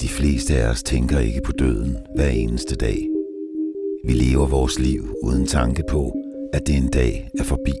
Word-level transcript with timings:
De 0.00 0.08
fleste 0.08 0.54
af 0.56 0.70
os 0.70 0.82
tænker 0.82 1.18
ikke 1.18 1.40
på 1.44 1.52
døden 1.52 1.96
hver 2.14 2.28
eneste 2.28 2.74
dag. 2.74 3.08
Vi 4.04 4.12
lever 4.12 4.46
vores 4.46 4.78
liv 4.78 5.02
uden 5.22 5.46
tanke 5.46 5.82
på, 5.90 6.12
at 6.52 6.66
det 6.66 6.76
en 6.76 6.88
dag 6.88 7.30
er 7.38 7.42
forbi. 7.42 7.72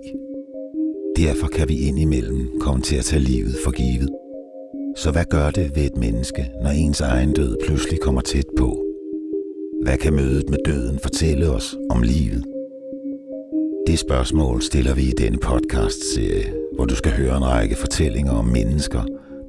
Derfor 1.16 1.46
kan 1.46 1.68
vi 1.68 1.88
indimellem 1.88 2.48
komme 2.60 2.82
til 2.82 2.96
at 2.96 3.04
tage 3.04 3.22
livet 3.22 3.54
for 3.64 3.70
givet. 3.70 4.10
Så 4.96 5.10
hvad 5.10 5.24
gør 5.24 5.50
det 5.50 5.76
ved 5.76 5.84
et 5.84 5.96
menneske, 5.96 6.50
når 6.62 6.70
ens 6.70 7.00
egen 7.00 7.32
død 7.32 7.56
pludselig 7.66 8.00
kommer 8.00 8.20
tæt 8.20 8.46
på? 8.58 8.84
Hvad 9.82 9.98
kan 9.98 10.14
mødet 10.14 10.50
med 10.50 10.58
døden 10.64 10.98
fortælle 10.98 11.50
os 11.50 11.76
om 11.90 12.02
livet? 12.02 12.44
Det 13.86 13.98
spørgsmål 13.98 14.62
stiller 14.62 14.94
vi 14.94 15.02
i 15.02 15.14
denne 15.18 15.38
podcast-serie, 15.38 16.52
hvor 16.74 16.84
du 16.84 16.94
skal 16.94 17.12
høre 17.12 17.36
en 17.36 17.44
række 17.44 17.76
fortællinger 17.76 18.32
om 18.32 18.44
mennesker, 18.44 19.02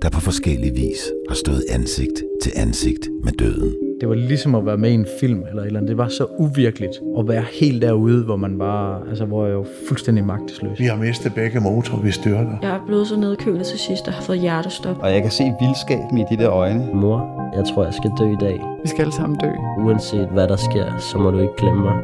der 0.06 0.12
på 0.12 0.22
forskellig 0.22 0.72
vis 0.76 1.02
har 1.30 1.36
stået 1.36 1.64
ansigt 1.70 2.24
til 2.44 2.52
ansigt 2.56 3.10
med 3.24 3.32
døden. 3.32 3.76
Det 4.02 4.10
var 4.10 4.16
ligesom 4.16 4.56
at 4.56 4.66
være 4.66 4.78
med 4.78 4.92
i 4.92 4.94
en 4.94 5.08
film 5.20 5.44
eller 5.50 5.62
et 5.62 5.68
eller 5.68 5.80
andet. 5.80 5.90
Det 5.90 5.98
var 5.98 6.08
så 6.08 6.26
uvirkeligt 6.40 7.02
at 7.20 7.28
være 7.28 7.46
helt 7.62 7.82
derude, 7.82 8.24
hvor 8.24 8.36
man 8.36 8.60
var, 8.60 9.04
altså 9.10 9.26
hvor 9.26 9.48
jeg 9.48 9.58
var 9.58 9.68
fuldstændig 9.88 10.26
magtesløs. 10.26 10.80
Vi 10.80 10.86
har 10.86 10.96
mistet 10.96 11.34
begge 11.34 11.60
motorer, 11.60 12.02
vi 12.02 12.12
styrter. 12.12 12.58
Jeg 12.62 12.70
er 12.70 12.84
blevet 12.88 13.08
så 13.08 13.20
nedkølet 13.20 13.66
til 13.66 13.80
sidst 13.80 14.08
og 14.08 14.14
har 14.14 14.22
fået 14.22 14.40
hjertestop. 14.40 14.98
Og 15.02 15.14
jeg 15.14 15.22
kan 15.22 15.32
se 15.32 15.44
vildskaben 15.62 16.18
i 16.18 16.24
de 16.30 16.38
der 16.38 16.52
øjne. 16.52 16.90
Mor, 16.94 17.52
jeg 17.56 17.66
tror, 17.66 17.84
jeg 17.84 17.94
skal 17.94 18.12
dø 18.20 18.32
i 18.32 18.40
dag. 18.40 18.62
Vi 18.84 18.90
skal 18.90 19.02
alle 19.02 19.14
sammen 19.14 19.40
dø. 19.40 19.52
Uanset 19.86 20.28
hvad 20.34 20.48
der 20.48 20.56
sker, 20.56 20.98
så 21.12 21.18
må 21.18 21.32
du 21.32 21.40
ikke 21.40 21.56
glemme 21.58 21.84
mig. 21.84 21.98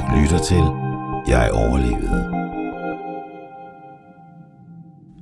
Du 0.00 0.04
lytter 0.20 0.38
til 0.38 0.64
Jeg 1.28 1.50
overlevede. 1.52 2.39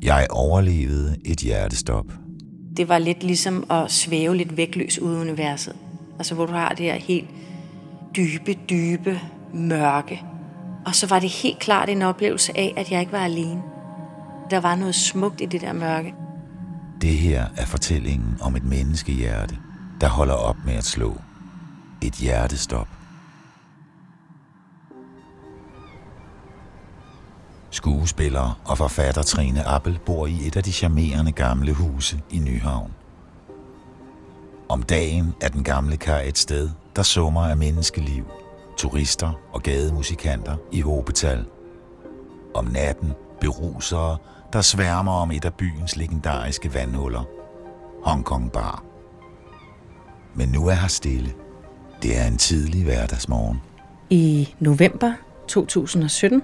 Jeg 0.02 0.26
overlevede 0.30 1.16
et 1.24 1.38
hjertestop. 1.38 2.06
Det 2.76 2.88
var 2.88 2.98
lidt 2.98 3.22
ligesom 3.22 3.70
at 3.70 3.90
svæve 3.90 4.36
lidt 4.36 4.56
vægtløs 4.56 4.98
ude 4.98 5.18
i 5.18 5.20
universet. 5.20 5.76
Altså 6.18 6.34
hvor 6.34 6.46
du 6.46 6.52
har 6.52 6.68
det 6.68 6.86
her 6.86 6.94
helt 6.94 7.28
dybe, 8.16 8.54
dybe 8.70 9.20
mørke. 9.54 10.22
Og 10.86 10.94
så 10.94 11.06
var 11.06 11.18
det 11.18 11.30
helt 11.30 11.58
klart 11.58 11.88
en 11.88 12.02
oplevelse 12.02 12.58
af, 12.58 12.74
at 12.76 12.90
jeg 12.90 13.00
ikke 13.00 13.12
var 13.12 13.24
alene. 13.24 13.62
Der 14.50 14.60
var 14.60 14.76
noget 14.76 14.94
smukt 14.94 15.40
i 15.40 15.46
det 15.46 15.60
der 15.60 15.72
mørke. 15.72 16.14
Det 17.00 17.10
her 17.10 17.46
er 17.56 17.66
fortællingen 17.66 18.36
om 18.40 18.56
et 18.56 18.64
menneskehjerte, 18.64 19.56
der 20.00 20.08
holder 20.08 20.34
op 20.34 20.56
med 20.66 20.74
at 20.74 20.84
slå. 20.84 21.20
Et 22.02 22.12
hjertestop. 22.12 22.97
Skuespiller 27.70 28.60
og 28.64 28.78
forfatter 28.78 29.22
Trine 29.22 29.68
Appel 29.68 29.98
bor 30.06 30.26
i 30.26 30.46
et 30.46 30.56
af 30.56 30.62
de 30.62 30.72
charmerende 30.72 31.32
gamle 31.32 31.72
huse 31.72 32.20
i 32.30 32.38
Nyhavn. 32.38 32.92
Om 34.68 34.82
dagen 34.82 35.34
er 35.40 35.48
den 35.48 35.64
gamle 35.64 35.96
kar 35.96 36.18
et 36.18 36.38
sted, 36.38 36.70
der 36.96 37.02
summer 37.02 37.42
af 37.42 37.56
menneskeliv, 37.56 38.24
turister 38.76 39.32
og 39.52 39.62
gademusikanter 39.62 40.56
i 40.72 40.80
hobetal. 40.80 41.44
Om 42.54 42.64
natten 42.64 43.12
berusere, 43.40 44.16
der 44.52 44.60
sværmer 44.60 45.12
om 45.12 45.30
et 45.30 45.44
af 45.44 45.54
byens 45.54 45.96
legendariske 45.96 46.74
vandhuller, 46.74 47.24
Hongkong 48.04 48.52
Bar. 48.52 48.84
Men 50.34 50.48
nu 50.48 50.68
er 50.68 50.74
her 50.74 50.88
stille. 50.88 51.34
Det 52.02 52.18
er 52.18 52.26
en 52.26 52.38
tidlig 52.38 52.84
hverdagsmorgen. 52.84 53.60
I 54.10 54.54
november 54.60 55.12
2017 55.48 56.42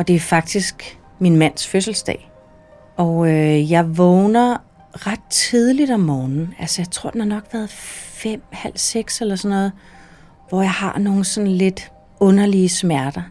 og 0.00 0.08
det 0.08 0.16
er 0.16 0.20
faktisk 0.20 0.98
min 1.18 1.36
mands 1.36 1.66
fødselsdag. 1.66 2.30
Og 2.96 3.28
øh, 3.28 3.70
jeg 3.70 3.98
vågner 3.98 4.56
ret 4.92 5.20
tidligt 5.30 5.90
om 5.90 6.00
morgenen. 6.00 6.54
Altså, 6.58 6.82
jeg 6.82 6.90
tror, 6.90 7.10
den 7.10 7.20
har 7.20 7.28
nok 7.28 7.44
været 7.52 7.70
fem, 7.70 8.42
halv 8.50 8.76
seks 8.76 9.20
eller 9.20 9.36
sådan 9.36 9.56
noget. 9.56 9.72
Hvor 10.48 10.62
jeg 10.62 10.70
har 10.70 10.98
nogle 10.98 11.24
sådan 11.24 11.50
lidt 11.50 11.92
underlige 12.20 12.68
smerter. 12.68 13.22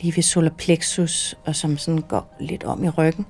Lige 0.00 0.16
ved 0.16 0.22
solar 0.22 0.50
plexus, 0.50 1.34
og 1.44 1.56
som 1.56 1.78
sådan 1.78 2.00
går 2.00 2.36
lidt 2.40 2.64
om 2.64 2.84
i 2.84 2.88
ryggen. 2.88 3.26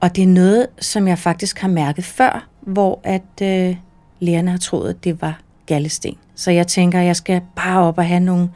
Og 0.00 0.16
det 0.16 0.24
er 0.24 0.28
noget, 0.28 0.66
som 0.78 1.08
jeg 1.08 1.18
faktisk 1.18 1.58
har 1.58 1.68
mærket 1.68 2.04
før, 2.04 2.48
hvor 2.60 3.00
at 3.04 3.42
øh, 3.42 3.76
lægerne 4.18 4.50
har 4.50 4.58
troet, 4.58 4.90
at 4.90 5.04
det 5.04 5.22
var 5.22 5.40
gallesten. 5.66 6.16
Så 6.34 6.50
jeg 6.50 6.66
tænker, 6.66 7.00
at 7.00 7.06
jeg 7.06 7.16
skal 7.16 7.40
bare 7.56 7.80
op 7.80 7.98
og 7.98 8.06
have 8.06 8.20
nogle 8.20 8.50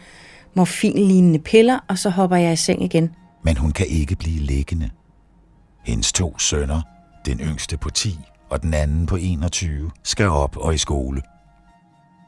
morfinlignende 0.55 1.39
piller, 1.39 1.79
og 1.89 1.99
så 1.99 2.11
hopper 2.11 2.37
jeg 2.37 2.53
i 2.53 2.57
seng 2.57 2.83
igen 2.83 3.11
men 3.45 3.57
hun 3.57 3.73
kan 3.73 3.87
ikke 3.87 4.17
blive 4.17 4.41
liggende. 4.41 4.91
Hendes 5.85 6.13
to 6.13 6.39
sønner, 6.39 6.83
den 7.27 7.41
yngste 7.41 7.77
på 7.77 7.91
10 7.91 8.19
og 8.51 8.63
den 8.63 8.75
anden 8.75 9.07
på 9.07 9.17
21, 9.17 9.91
skal 10.03 10.29
op 10.29 10.57
og 10.57 10.75
i 10.75 10.79
skole. 10.79 11.23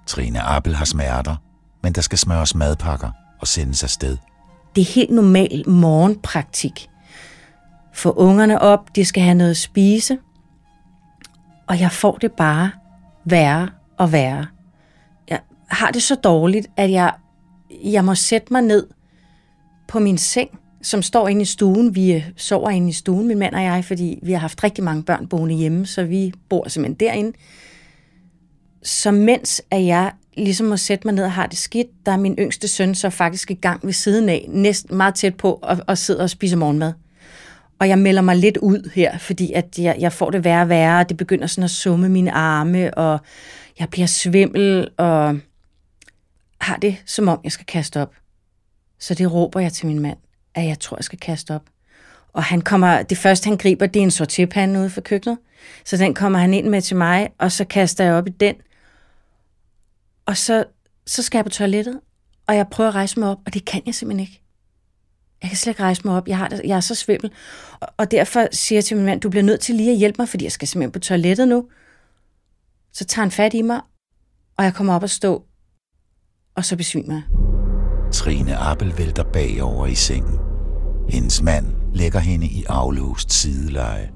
Trine 0.06 0.40
Appel 0.40 0.74
har 0.74 0.84
smerter, 0.84 1.36
men 1.82 1.92
der 1.92 2.00
skal 2.00 2.18
smøres 2.18 2.54
madpakker 2.54 3.10
og 3.40 3.46
sendes 3.46 3.82
afsted. 3.82 4.16
Det 4.76 4.80
er 4.82 4.92
helt 4.94 5.10
normal 5.10 5.64
morgenpraktik. 5.66 6.88
Få 7.94 8.10
ungerne 8.10 8.60
op, 8.60 8.96
de 8.96 9.04
skal 9.04 9.22
have 9.22 9.34
noget 9.34 9.50
at 9.50 9.56
spise, 9.56 10.18
og 11.66 11.80
jeg 11.80 11.92
får 11.92 12.16
det 12.16 12.32
bare 12.32 12.70
værre 13.24 13.68
og 13.98 14.12
værre. 14.12 14.46
Jeg 15.28 15.40
har 15.68 15.90
det 15.90 16.02
så 16.02 16.14
dårligt, 16.14 16.66
at 16.76 16.90
jeg, 16.90 17.14
jeg 17.84 18.04
må 18.04 18.14
sætte 18.14 18.52
mig 18.52 18.62
ned 18.62 18.86
på 19.88 19.98
min 19.98 20.18
seng 20.18 20.50
som 20.86 21.02
står 21.02 21.28
inde 21.28 21.42
i 21.42 21.44
stuen. 21.44 21.94
Vi 21.94 22.12
øh, 22.12 22.30
sover 22.36 22.70
inde 22.70 22.88
i 22.88 22.92
stuen, 22.92 23.28
min 23.28 23.38
mand 23.38 23.54
og 23.54 23.62
jeg, 23.62 23.84
fordi 23.84 24.18
vi 24.22 24.32
har 24.32 24.38
haft 24.38 24.64
rigtig 24.64 24.84
mange 24.84 25.02
børn 25.02 25.26
boende 25.26 25.54
hjemme, 25.54 25.86
så 25.86 26.04
vi 26.04 26.32
bor 26.48 26.68
simpelthen 26.68 27.08
derinde. 27.08 27.38
Så 28.82 29.10
mens 29.10 29.62
at 29.70 29.86
jeg 29.86 30.12
ligesom 30.36 30.66
må 30.66 30.76
sætte 30.76 31.06
mig 31.06 31.14
ned 31.14 31.24
og 31.24 31.32
har 31.32 31.46
det 31.46 31.58
skidt, 31.58 31.86
der 32.06 32.12
er 32.12 32.16
min 32.16 32.34
yngste 32.38 32.68
søn 32.68 32.94
så 32.94 33.10
faktisk 33.10 33.50
i 33.50 33.54
gang 33.54 33.80
ved 33.86 33.92
siden 33.92 34.28
af, 34.28 34.46
næsten 34.48 34.96
meget 34.96 35.14
tæt 35.14 35.34
på, 35.34 35.58
og, 35.62 35.78
og 35.86 35.98
sidder 35.98 36.22
og 36.22 36.30
spiser 36.30 36.56
morgenmad. 36.56 36.92
Og 37.78 37.88
jeg 37.88 37.98
melder 37.98 38.22
mig 38.22 38.36
lidt 38.36 38.56
ud 38.56 38.90
her, 38.94 39.18
fordi 39.18 39.52
at 39.52 39.78
jeg, 39.78 39.96
jeg 39.98 40.12
får 40.12 40.30
det 40.30 40.44
værre 40.44 40.62
og 40.62 40.68
værre, 40.68 41.00
og 41.00 41.08
det 41.08 41.16
begynder 41.16 41.46
sådan 41.46 41.64
at 41.64 41.70
summe 41.70 42.08
mine 42.08 42.32
arme, 42.32 42.94
og 42.94 43.18
jeg 43.78 43.88
bliver 43.88 44.06
svimmel, 44.06 44.88
og 44.96 45.38
har 46.60 46.76
det, 46.76 46.96
som 47.06 47.28
om 47.28 47.40
jeg 47.44 47.52
skal 47.52 47.66
kaste 47.66 48.02
op. 48.02 48.14
Så 49.00 49.14
det 49.14 49.32
råber 49.32 49.60
jeg 49.60 49.72
til 49.72 49.86
min 49.86 50.00
mand 50.00 50.16
at 50.56 50.66
jeg 50.66 50.80
tror, 50.80 50.96
jeg 50.96 51.04
skal 51.04 51.18
kaste 51.18 51.54
op. 51.54 51.62
Og 52.32 52.44
han 52.44 52.60
kommer, 52.60 53.02
det 53.02 53.18
første, 53.18 53.48
han 53.48 53.56
griber, 53.56 53.86
det 53.86 54.00
er 54.00 54.04
en 54.04 54.10
sorterpande 54.10 54.80
ude 54.80 54.90
for 54.90 55.00
køkkenet. 55.00 55.38
Så 55.84 55.96
den 55.96 56.14
kommer 56.14 56.38
han 56.38 56.54
ind 56.54 56.68
med 56.68 56.82
til 56.82 56.96
mig, 56.96 57.28
og 57.38 57.52
så 57.52 57.64
kaster 57.64 58.04
jeg 58.04 58.14
op 58.14 58.26
i 58.26 58.30
den. 58.30 58.54
Og 60.26 60.36
så, 60.36 60.64
så 61.06 61.22
skal 61.22 61.38
jeg 61.38 61.44
på 61.44 61.50
toilettet, 61.50 62.00
og 62.46 62.56
jeg 62.56 62.68
prøver 62.68 62.88
at 62.88 62.94
rejse 62.94 63.20
mig 63.20 63.28
op, 63.28 63.38
og 63.46 63.54
det 63.54 63.64
kan 63.64 63.82
jeg 63.86 63.94
simpelthen 63.94 64.20
ikke. 64.20 64.42
Jeg 65.42 65.50
kan 65.50 65.56
slet 65.56 65.70
ikke 65.70 65.82
rejse 65.82 66.02
mig 66.04 66.16
op. 66.16 66.28
Jeg, 66.28 66.38
har 66.38 66.48
det, 66.48 66.60
jeg 66.64 66.76
er 66.76 66.80
så 66.80 66.94
svimmel. 66.94 67.32
Og, 67.80 67.88
og 67.96 68.10
derfor 68.10 68.46
siger 68.52 68.76
jeg 68.76 68.84
til 68.84 68.96
min 68.96 69.06
mand, 69.06 69.20
du 69.20 69.30
bliver 69.30 69.42
nødt 69.42 69.60
til 69.60 69.74
lige 69.74 69.90
at 69.92 69.98
hjælpe 69.98 70.16
mig, 70.18 70.28
fordi 70.28 70.44
jeg 70.44 70.52
skal 70.52 70.68
simpelthen 70.68 70.92
på 70.92 70.98
toilettet 70.98 71.48
nu. 71.48 71.68
Så 72.92 73.04
tager 73.04 73.24
han 73.24 73.30
fat 73.30 73.54
i 73.54 73.62
mig, 73.62 73.80
og 74.56 74.64
jeg 74.64 74.74
kommer 74.74 74.94
op 74.94 75.02
og 75.02 75.10
stå, 75.10 75.44
og 76.54 76.64
så 76.64 76.76
besvimer 76.76 77.14
jeg. 77.14 77.35
Trine 78.12 78.56
Appel 78.56 78.98
vælter 78.98 79.24
bagover 79.32 79.86
i 79.86 79.94
sengen. 79.94 80.38
Hendes 81.08 81.42
mand 81.42 81.66
lægger 81.94 82.18
hende 82.18 82.46
i 82.46 82.64
aflåst 82.68 83.32
sideleje. 83.32 84.10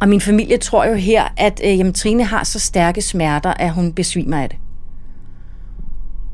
Og 0.00 0.08
min 0.08 0.20
familie 0.20 0.56
tror 0.56 0.84
jo 0.84 0.94
her, 0.94 1.22
at 1.36 1.60
øh, 1.64 1.78
jamen, 1.78 1.92
Trine 1.92 2.24
har 2.24 2.44
så 2.44 2.58
stærke 2.58 3.02
smerter, 3.02 3.54
at 3.54 3.72
hun 3.72 3.92
besvimer 3.92 4.42
af 4.42 4.48
det. 4.48 4.58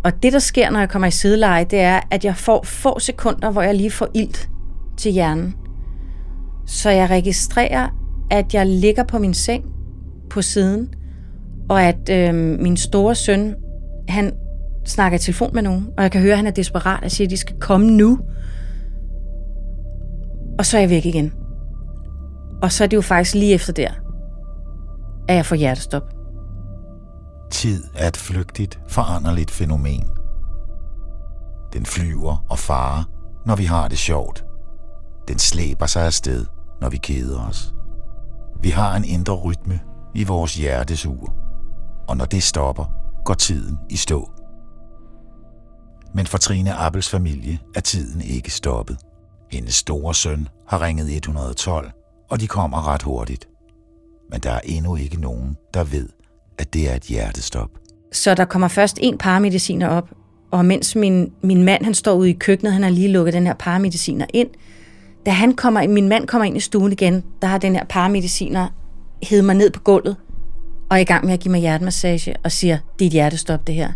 Og 0.05 0.22
det, 0.22 0.33
der 0.33 0.38
sker, 0.38 0.71
når 0.71 0.78
jeg 0.78 0.88
kommer 0.88 1.09
i 1.09 1.11
sideleje, 1.11 1.65
det 1.65 1.81
er, 1.81 2.00
at 2.11 2.25
jeg 2.25 2.37
får 2.37 2.62
få 2.65 2.99
sekunder, 2.99 3.50
hvor 3.50 3.62
jeg 3.62 3.75
lige 3.75 3.91
får 3.91 4.09
ilt 4.15 4.49
til 4.97 5.12
hjernen. 5.12 5.55
Så 6.67 6.91
jeg 6.91 7.11
registrerer, 7.11 7.88
at 8.31 8.55
jeg 8.55 8.67
ligger 8.67 9.05
på 9.05 9.19
min 9.19 9.34
seng 9.34 9.65
på 10.31 10.43
siden, 10.43 10.94
og 11.69 11.82
at 11.82 12.11
øh, 12.11 12.35
min 12.35 12.76
store 12.76 13.14
søn, 13.14 13.55
han 14.08 14.32
snakker 14.88 15.17
i 15.17 15.20
telefon 15.20 15.50
med 15.55 15.62
nogen, 15.62 15.88
og 15.96 16.02
jeg 16.02 16.12
kan 16.12 16.20
høre, 16.20 16.32
at 16.32 16.38
han 16.38 16.46
er 16.46 16.50
desperat 16.50 17.05
og 17.05 17.11
siger, 17.11 17.26
at 17.26 17.31
de 17.31 17.37
skal 17.37 17.56
komme 17.61 17.90
nu. 17.90 18.19
Og 20.58 20.67
så 20.67 20.76
er 20.76 20.81
jeg 20.81 20.90
væk 20.90 21.06
igen. 21.06 21.32
Og 22.62 22.73
så 22.73 22.85
er 22.85 22.88
det 22.88 22.96
jo 22.96 23.02
faktisk 23.02 23.35
lige 23.35 23.55
efter 23.55 23.73
der, 23.73 23.90
at 25.29 25.37
jeg 25.37 25.46
får 25.46 25.56
hjertestop. 25.56 26.02
Tid 27.50 27.85
er 27.96 28.08
et 28.08 28.17
flygtigt, 28.17 28.81
foranderligt 28.88 29.50
fænomen. 29.50 30.08
Den 31.73 31.87
flyver 31.87 32.44
og 32.50 32.58
farer, 32.58 33.05
når 33.46 33.56
vi 33.56 33.64
har 33.64 33.88
det 33.88 33.99
sjovt. 33.99 34.44
Den 35.29 35.38
slæber 35.38 35.87
sig 35.87 36.06
afsted, 36.06 36.46
når 36.81 36.88
vi 36.88 36.96
keder 36.96 37.41
os. 37.41 37.75
Vi 38.62 38.69
har 38.69 38.96
en 38.96 39.05
indre 39.05 39.34
rytme 39.34 39.81
i 40.14 40.25
vores 40.25 40.56
hjertesur, 40.56 41.34
og 42.08 42.17
når 42.17 42.25
det 42.25 42.43
stopper, 42.43 42.84
går 43.25 43.34
tiden 43.34 43.79
i 43.91 43.96
stå. 43.96 44.38
Men 46.14 46.26
for 46.26 46.38
Trine 46.38 46.75
Appels 46.75 47.08
familie 47.08 47.58
er 47.75 47.81
tiden 47.81 48.20
ikke 48.20 48.50
stoppet. 48.50 48.96
Hendes 49.52 49.75
store 49.75 50.14
søn 50.14 50.49
har 50.69 50.82
ringet 50.82 51.16
112, 51.16 51.90
og 52.31 52.40
de 52.40 52.46
kommer 52.46 52.88
ret 52.88 53.02
hurtigt. 53.02 53.49
men 54.32 54.40
der 54.40 54.50
er 54.50 54.60
endnu 54.64 54.96
ikke 54.96 55.20
nogen, 55.20 55.56
der 55.75 55.84
ved, 55.84 56.08
at 56.58 56.75
det 56.75 56.90
er 56.90 56.94
et 56.94 57.02
hjertestop. 57.02 57.70
Så 58.12 58.34
der 58.34 58.44
kommer 58.44 58.69
først 58.69 58.99
en 59.02 59.19
paramediciner 59.19 59.88
op, 59.88 60.10
og 60.50 60.64
mens 60.64 60.96
min, 60.96 61.32
min 61.43 61.62
mand 61.64 61.84
han 61.84 61.94
står 61.94 62.14
ude 62.14 62.31
i 62.31 62.32
køkkenet, 62.32 62.72
han 62.72 62.82
har 62.82 62.90
lige 62.90 63.08
lukket 63.08 63.34
den 63.34 63.46
her 63.46 63.55
paramediciner 63.55 64.26
ind, 64.34 64.49
da 65.26 65.31
han 65.31 65.55
kommer, 65.55 65.88
min 65.88 66.08
mand 66.08 66.26
kommer 66.26 66.46
ind 66.46 66.56
i 66.56 66.60
stuen 66.60 66.93
igen, 66.93 67.25
der 67.43 67.49
har 67.49 67.58
den 67.58 67.75
her 67.76 67.84
paramediciner 67.84 68.69
hævet 69.22 69.44
mig 69.44 69.55
ned 69.55 69.70
på 69.70 69.81
gulvet, 69.81 70.16
og 70.90 70.96
er 70.96 71.00
i 71.00 71.05
gang 71.05 71.25
med 71.26 71.34
at 71.34 71.40
give 71.40 71.52
mig 71.52 71.60
hjertemassage, 71.60 72.34
og 72.44 72.52
siger, 72.52 72.78
det 72.99 73.05
er 73.05 73.06
et 73.06 73.12
hjertestop 73.12 73.66
det 73.66 73.75
her. 73.75 73.93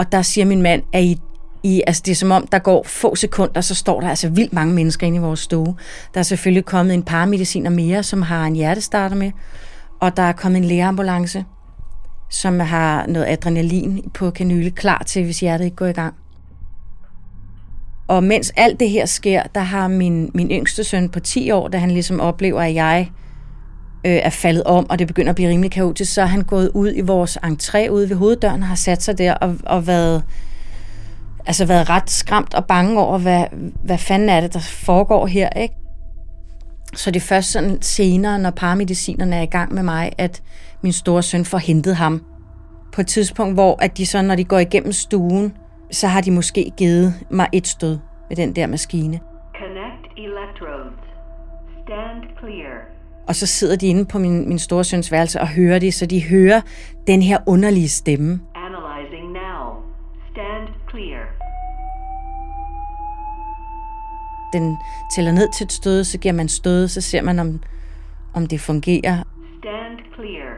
Og 0.00 0.12
der 0.12 0.22
siger 0.22 0.44
min 0.44 0.62
mand, 0.62 0.82
at 0.92 1.02
I, 1.02 1.20
I, 1.62 1.82
altså 1.86 2.02
det 2.06 2.12
er 2.12 2.16
som 2.16 2.30
om, 2.30 2.46
der 2.46 2.58
går 2.58 2.82
få 2.86 3.14
sekunder, 3.14 3.60
så 3.60 3.74
står 3.74 4.00
der 4.00 4.08
altså 4.08 4.28
vildt 4.28 4.52
mange 4.52 4.74
mennesker 4.74 5.06
inde 5.06 5.16
i 5.16 5.20
vores 5.20 5.40
stue. 5.40 5.76
Der 6.14 6.20
er 6.20 6.22
selvfølgelig 6.22 6.64
kommet 6.64 6.94
en 6.94 7.02
paramediciner 7.02 7.70
mere, 7.70 8.02
som 8.02 8.22
har 8.22 8.44
en 8.44 8.56
hjertestarter 8.56 9.16
med, 9.16 9.32
og 10.00 10.16
der 10.16 10.22
er 10.22 10.32
kommet 10.32 10.58
en 10.58 10.64
lægeambulance, 10.64 11.44
som 12.30 12.60
har 12.60 13.06
noget 13.06 13.26
adrenalin 13.28 14.10
på 14.14 14.30
kanyle 14.30 14.70
klar 14.70 15.02
til, 15.06 15.24
hvis 15.24 15.40
hjertet 15.40 15.64
ikke 15.64 15.76
går 15.76 15.86
i 15.86 15.92
gang. 15.92 16.14
Og 18.08 18.24
mens 18.24 18.52
alt 18.56 18.80
det 18.80 18.90
her 18.90 19.06
sker, 19.06 19.42
der 19.54 19.60
har 19.60 19.88
min, 19.88 20.30
min 20.34 20.50
yngste 20.50 20.84
søn 20.84 21.08
på 21.08 21.20
10 21.20 21.50
år, 21.50 21.68
da 21.68 21.78
han 21.78 21.90
ligesom 21.90 22.20
oplever, 22.20 22.62
at 22.62 22.74
jeg 22.74 23.10
øh, 24.04 24.12
er 24.12 24.30
faldet 24.30 24.64
om, 24.64 24.90
og 24.90 24.98
det 24.98 25.06
begynder 25.06 25.30
at 25.30 25.36
blive 25.36 25.48
rimelig 25.48 25.70
kaotisk, 25.70 26.14
så 26.14 26.22
er 26.22 26.26
han 26.26 26.42
gået 26.42 26.70
ud 26.74 26.92
i 26.96 27.00
vores 27.00 27.38
entré 27.44 27.88
ude 27.88 28.10
ved 28.10 28.16
hoveddøren 28.16 28.62
og 28.62 28.68
har 28.68 28.74
sat 28.74 29.02
sig 29.02 29.18
der 29.18 29.34
og, 29.34 29.56
og 29.66 29.86
været, 29.86 30.22
altså 31.46 31.66
været 31.66 31.90
ret 31.90 32.10
skræmt 32.10 32.54
og 32.54 32.64
bange 32.64 33.00
over, 33.00 33.18
hvad, 33.18 33.44
hvad 33.84 33.98
fanden 33.98 34.28
er 34.28 34.40
det, 34.40 34.54
der 34.54 34.60
foregår 34.60 35.26
her, 35.26 35.48
ikke? 35.50 35.74
Så 36.94 37.10
det 37.10 37.20
er 37.20 37.26
først 37.26 37.50
sådan 37.52 37.82
senere, 37.82 38.38
når 38.38 38.50
paramedicinerne 38.50 39.36
er 39.36 39.42
i 39.42 39.46
gang 39.46 39.74
med 39.74 39.82
mig, 39.82 40.12
at 40.18 40.42
min 40.82 40.92
store 40.92 41.22
søn 41.22 41.44
får 41.44 41.58
hentet 41.58 41.96
ham. 41.96 42.24
På 42.92 43.00
et 43.00 43.06
tidspunkt, 43.06 43.54
hvor 43.54 43.82
at 43.82 43.96
de 43.96 44.06
så, 44.06 44.22
når 44.22 44.34
de 44.34 44.44
går 44.44 44.58
igennem 44.58 44.92
stuen, 44.92 45.56
så 45.90 46.06
har 46.06 46.20
de 46.20 46.30
måske 46.30 46.72
givet 46.76 47.14
mig 47.30 47.48
et 47.52 47.66
stød 47.66 47.98
med 48.28 48.36
den 48.36 48.56
der 48.56 48.66
maskine. 48.66 49.20
Connect 49.58 50.04
electrodes. 50.16 51.00
Stand 51.84 52.38
clear. 52.38 52.99
Og 53.30 53.36
så 53.36 53.46
sidder 53.46 53.76
de 53.76 53.86
inde 53.86 54.04
på 54.04 54.18
min, 54.18 54.48
min 54.48 54.58
store 54.58 54.84
søns 54.84 55.12
værelse 55.12 55.40
og 55.40 55.48
hører 55.48 55.78
det, 55.78 55.94
så 55.94 56.06
de 56.06 56.24
hører 56.24 56.60
den 57.06 57.22
her 57.22 57.38
underlige 57.46 57.88
stemme. 57.88 58.40
Analyzing 58.54 59.32
now. 59.32 59.66
Stand 60.30 60.68
clear. 60.90 61.22
Den 64.52 64.76
tæller 65.14 65.32
ned 65.32 65.48
til 65.58 65.64
et 65.64 65.72
stød, 65.72 66.04
så 66.04 66.18
giver 66.18 66.34
man 66.34 66.48
stød, 66.48 66.88
så 66.88 67.00
ser 67.00 67.22
man, 67.22 67.38
om, 67.38 67.60
om 68.34 68.46
det 68.46 68.60
fungerer. 68.60 69.22
Stand 69.58 69.98
clear. 70.14 70.50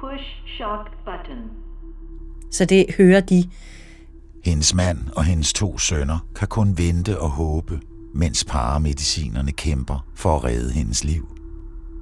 Push 0.00 0.24
shock 0.56 0.90
button. 1.04 1.50
Så 2.50 2.64
det 2.64 2.86
hører 2.98 3.20
de. 3.20 3.44
Hendes 4.44 4.74
mand 4.74 4.98
og 5.16 5.24
hendes 5.24 5.52
to 5.52 5.78
sønner 5.78 6.26
kan 6.36 6.48
kun 6.48 6.78
vente 6.78 7.20
og 7.20 7.30
håbe, 7.30 7.80
mens 8.14 8.44
paramedicinerne 8.44 9.52
kæmper 9.52 10.06
for 10.16 10.36
at 10.36 10.44
redde 10.44 10.72
hendes 10.72 11.04
liv. 11.04 11.39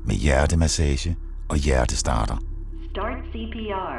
Med 0.08 0.16
hjertemassage 0.16 1.16
og 1.48 1.56
hjertestarter. 1.56 2.36
Start 2.90 3.18
CPR. 3.32 3.96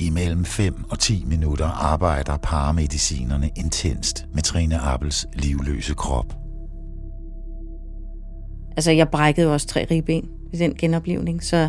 Imellem 0.00 0.44
5 0.44 0.84
og 0.90 0.98
10 0.98 1.24
minutter 1.26 1.66
arbejder 1.66 2.36
paramedicinerne 2.36 3.50
intenst 3.56 4.24
med 4.34 4.42
Trine 4.42 4.78
Appels 4.78 5.26
livløse 5.34 5.94
krop. 5.94 6.34
Altså, 8.76 8.90
jeg 8.90 9.08
brækkede 9.08 9.46
jo 9.46 9.52
også 9.52 9.66
tre 9.66 9.86
ribben 9.90 10.28
i 10.52 10.56
den 10.56 10.74
genoplevning, 10.74 11.44
så, 11.44 11.68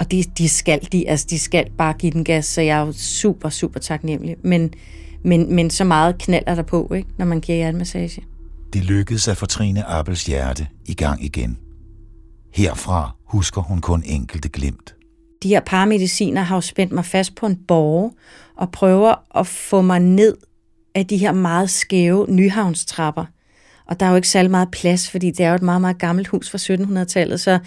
og 0.00 0.10
de, 0.10 0.22
de, 0.38 0.48
skal, 0.48 0.88
de, 0.92 1.08
altså, 1.08 1.26
de 1.30 1.38
skal 1.38 1.70
bare 1.78 1.92
give 1.92 2.12
den 2.12 2.24
gas, 2.24 2.46
så 2.46 2.60
jeg 2.60 2.78
er 2.78 2.86
jo 2.86 2.92
super, 2.92 3.48
super 3.48 3.80
taknemmelig. 3.80 4.36
Men, 4.42 4.74
men, 5.22 5.54
men 5.54 5.70
så 5.70 5.84
meget 5.84 6.18
knaller 6.18 6.54
der 6.54 6.62
på, 6.62 6.92
ikke, 6.94 7.08
når 7.18 7.26
man 7.26 7.40
giver 7.40 7.56
hjertemassage. 7.56 8.22
Det 8.72 8.84
lykkedes 8.84 9.28
at 9.28 9.36
få 9.36 9.46
Trine 9.46 9.84
Appels 9.84 10.26
hjerte 10.26 10.66
i 10.86 10.94
gang 10.94 11.24
igen. 11.24 11.58
Herfra 12.54 13.10
husker 13.24 13.60
hun 13.60 13.80
kun 13.80 14.02
enkelte 14.06 14.48
glimt. 14.48 14.94
De 15.42 15.48
her 15.48 15.60
paramediciner 15.60 16.42
har 16.42 16.56
jo 16.56 16.60
spændt 16.60 16.92
mig 16.92 17.04
fast 17.04 17.34
på 17.34 17.46
en 17.46 17.56
borg 17.68 18.14
og 18.56 18.72
prøver 18.72 19.38
at 19.38 19.46
få 19.46 19.82
mig 19.82 20.00
ned 20.00 20.36
af 20.94 21.06
de 21.06 21.16
her 21.16 21.32
meget 21.32 21.70
skæve 21.70 22.26
Nyhavnstrapper. 22.28 23.24
Og 23.86 24.00
der 24.00 24.06
er 24.06 24.10
jo 24.10 24.16
ikke 24.16 24.28
særlig 24.28 24.50
meget 24.50 24.70
plads, 24.70 25.10
fordi 25.10 25.30
det 25.30 25.44
er 25.44 25.48
jo 25.48 25.54
et 25.54 25.62
meget, 25.62 25.80
meget 25.80 25.98
gammelt 25.98 26.28
hus 26.28 26.50
fra 26.50 26.58
1700-tallet. 26.58 27.40
Så, 27.40 27.58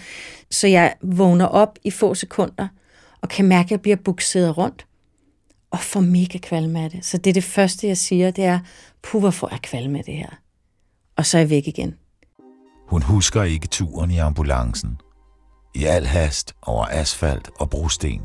så 0.50 0.66
jeg 0.66 0.94
vågner 1.02 1.46
op 1.46 1.78
i 1.84 1.90
få 1.90 2.14
sekunder 2.14 2.68
og 3.20 3.28
kan 3.28 3.44
mærke, 3.44 3.66
at 3.66 3.70
jeg 3.70 3.80
bliver 3.80 3.96
bukseret 3.96 4.58
rundt 4.58 4.86
og 5.70 5.78
får 5.78 6.00
mega 6.00 6.38
kvalme 6.38 6.80
af 6.80 6.90
det. 6.90 7.04
Så 7.04 7.18
det 7.18 7.30
er 7.30 7.34
det 7.34 7.44
første, 7.44 7.86
jeg 7.86 7.96
siger, 7.96 8.30
det 8.30 8.44
er, 8.44 8.58
puh, 9.02 9.20
hvor 9.20 9.30
får 9.30 9.48
jeg 9.50 9.60
kvalme 9.62 9.98
af 9.98 10.04
det 10.04 10.14
her? 10.14 10.30
Og 11.16 11.26
så 11.26 11.38
er 11.38 11.42
jeg 11.42 11.50
væk 11.50 11.68
igen. 11.68 11.94
Hun 12.88 13.02
husker 13.02 13.42
ikke 13.42 13.66
turen 13.66 14.10
i 14.10 14.18
ambulancen. 14.18 15.00
I 15.74 15.84
al 15.84 16.06
hast 16.06 16.54
over 16.62 16.86
asfalt 16.90 17.50
og 17.60 17.70
brosten. 17.70 18.22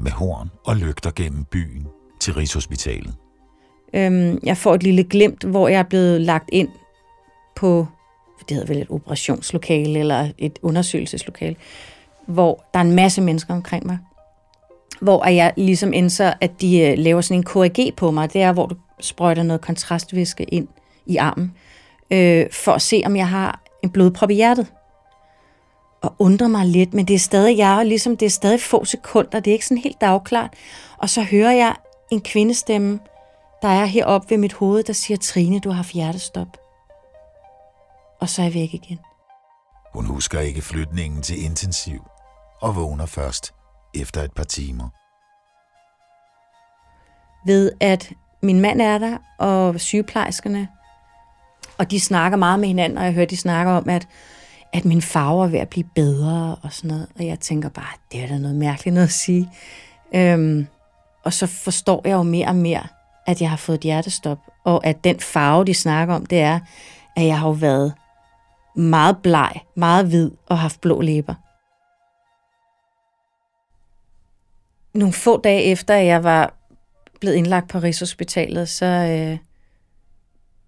Med 0.00 0.10
horn 0.10 0.50
og 0.64 0.76
lygter 0.76 1.10
gennem 1.16 1.44
byen 1.44 1.86
til 2.20 2.34
Rigshospitalet. 2.34 3.14
Øhm, 3.94 4.38
jeg 4.42 4.56
får 4.56 4.74
et 4.74 4.82
lille 4.82 5.04
glimt, 5.04 5.44
hvor 5.44 5.68
jeg 5.68 5.78
er 5.78 5.82
blevet 5.82 6.20
lagt 6.20 6.48
ind 6.52 6.68
på, 7.56 7.86
det 8.48 8.56
hedder 8.56 8.66
vel 8.72 8.82
et 8.82 8.90
operationslokale 8.90 9.98
eller 9.98 10.28
et 10.38 10.58
undersøgelseslokale, 10.62 11.56
hvor 12.26 12.64
der 12.74 12.80
er 12.80 12.84
en 12.84 12.94
masse 12.94 13.20
mennesker 13.20 13.54
omkring 13.54 13.86
mig. 13.86 13.98
Hvor 15.00 15.26
jeg 15.26 15.52
ligesom 15.56 15.92
indser, 15.92 16.32
at 16.40 16.60
de 16.60 16.80
øh, 16.80 16.98
laver 16.98 17.20
sådan 17.20 17.40
en 17.40 17.72
KAG 17.72 17.94
på 17.96 18.10
mig. 18.10 18.32
Det 18.32 18.42
er, 18.42 18.52
hvor 18.52 18.66
du 18.66 18.74
sprøjter 19.00 19.42
noget 19.42 19.60
kontrastvæske 19.60 20.44
ind 20.44 20.68
i 21.06 21.16
armen, 21.16 21.54
øh, 22.10 22.46
for 22.52 22.72
at 22.72 22.82
se, 22.82 23.02
om 23.06 23.16
jeg 23.16 23.28
har 23.28 23.65
en 23.82 23.90
blodprop 23.90 24.30
i 24.30 24.34
hjertet. 24.34 24.72
Og 26.02 26.14
undrer 26.18 26.48
mig 26.48 26.66
lidt, 26.66 26.94
men 26.94 27.08
det 27.08 27.14
er 27.14 27.18
stadig 27.18 27.58
jeg, 27.58 27.78
og 27.78 27.86
ligesom 27.86 28.16
det 28.16 28.26
er 28.26 28.30
stadig 28.30 28.60
få 28.60 28.84
sekunder, 28.84 29.40
det 29.40 29.50
er 29.50 29.52
ikke 29.52 29.66
sådan 29.66 29.82
helt 29.82 30.00
dagklart. 30.00 30.54
Og 30.98 31.10
så 31.10 31.22
hører 31.22 31.52
jeg 31.52 31.76
en 32.10 32.20
kvindestemme, 32.20 33.00
der 33.62 33.68
er 33.68 33.84
heroppe 33.84 34.30
ved 34.30 34.38
mit 34.38 34.52
hoved, 34.52 34.82
der 34.82 34.92
siger, 34.92 35.18
Trine, 35.18 35.60
du 35.60 35.68
har 35.68 35.76
haft 35.76 35.92
hjertestop. 35.92 36.48
Og 38.20 38.28
så 38.28 38.42
er 38.42 38.46
jeg 38.46 38.54
væk 38.54 38.74
igen. 38.74 38.98
Hun 39.94 40.06
husker 40.06 40.40
ikke 40.40 40.62
flytningen 40.62 41.22
til 41.22 41.44
intensiv 41.44 42.00
og 42.60 42.76
vågner 42.76 43.06
først 43.06 43.54
efter 43.94 44.22
et 44.22 44.32
par 44.32 44.44
timer. 44.44 44.88
Ved 47.46 47.72
at 47.80 48.12
min 48.42 48.60
mand 48.60 48.80
er 48.80 48.98
der, 48.98 49.18
og 49.38 49.80
sygeplejerskerne, 49.80 50.68
og 51.78 51.90
de 51.90 52.00
snakker 52.00 52.38
meget 52.38 52.60
med 52.60 52.68
hinanden, 52.68 52.98
og 52.98 53.04
jeg 53.04 53.12
hører, 53.12 53.26
de 53.26 53.36
snakker 53.36 53.72
om, 53.72 53.88
at, 53.88 54.08
at 54.72 54.84
min 54.84 55.02
farve 55.02 55.44
er 55.44 55.48
ved 55.48 55.58
at 55.58 55.68
blive 55.68 55.88
bedre 55.94 56.56
og 56.62 56.72
sådan 56.72 56.88
noget. 56.88 57.08
Og 57.18 57.26
jeg 57.26 57.40
tænker 57.40 57.68
bare, 57.68 57.92
det 58.12 58.22
er 58.22 58.26
da 58.26 58.38
noget 58.38 58.56
mærkeligt 58.56 58.94
noget 58.94 59.06
at 59.06 59.12
sige. 59.12 59.50
Øhm, 60.14 60.66
og 61.24 61.32
så 61.32 61.46
forstår 61.46 62.02
jeg 62.04 62.12
jo 62.12 62.22
mere 62.22 62.46
og 62.46 62.56
mere, 62.56 62.86
at 63.26 63.40
jeg 63.40 63.50
har 63.50 63.56
fået 63.56 63.76
et 63.76 63.82
hjertestop, 63.82 64.38
og 64.64 64.86
at 64.86 65.04
den 65.04 65.20
farve, 65.20 65.64
de 65.64 65.74
snakker 65.74 66.14
om, 66.14 66.26
det 66.26 66.40
er, 66.40 66.60
at 67.16 67.26
jeg 67.26 67.38
har 67.38 67.46
jo 67.46 67.52
været 67.52 67.92
meget 68.76 69.16
bleg, 69.22 69.52
meget 69.74 70.06
hvid 70.06 70.30
og 70.46 70.58
haft 70.58 70.80
blå 70.80 71.00
læber. 71.00 71.34
Nogle 74.98 75.12
få 75.12 75.40
dage 75.40 75.62
efter, 75.62 75.94
at 75.94 76.06
jeg 76.06 76.24
var 76.24 76.54
blevet 77.20 77.36
indlagt 77.36 77.68
på 77.68 77.78
Rigshospitalet, 77.78 78.68
så, 78.68 78.86
øh, 78.86 79.38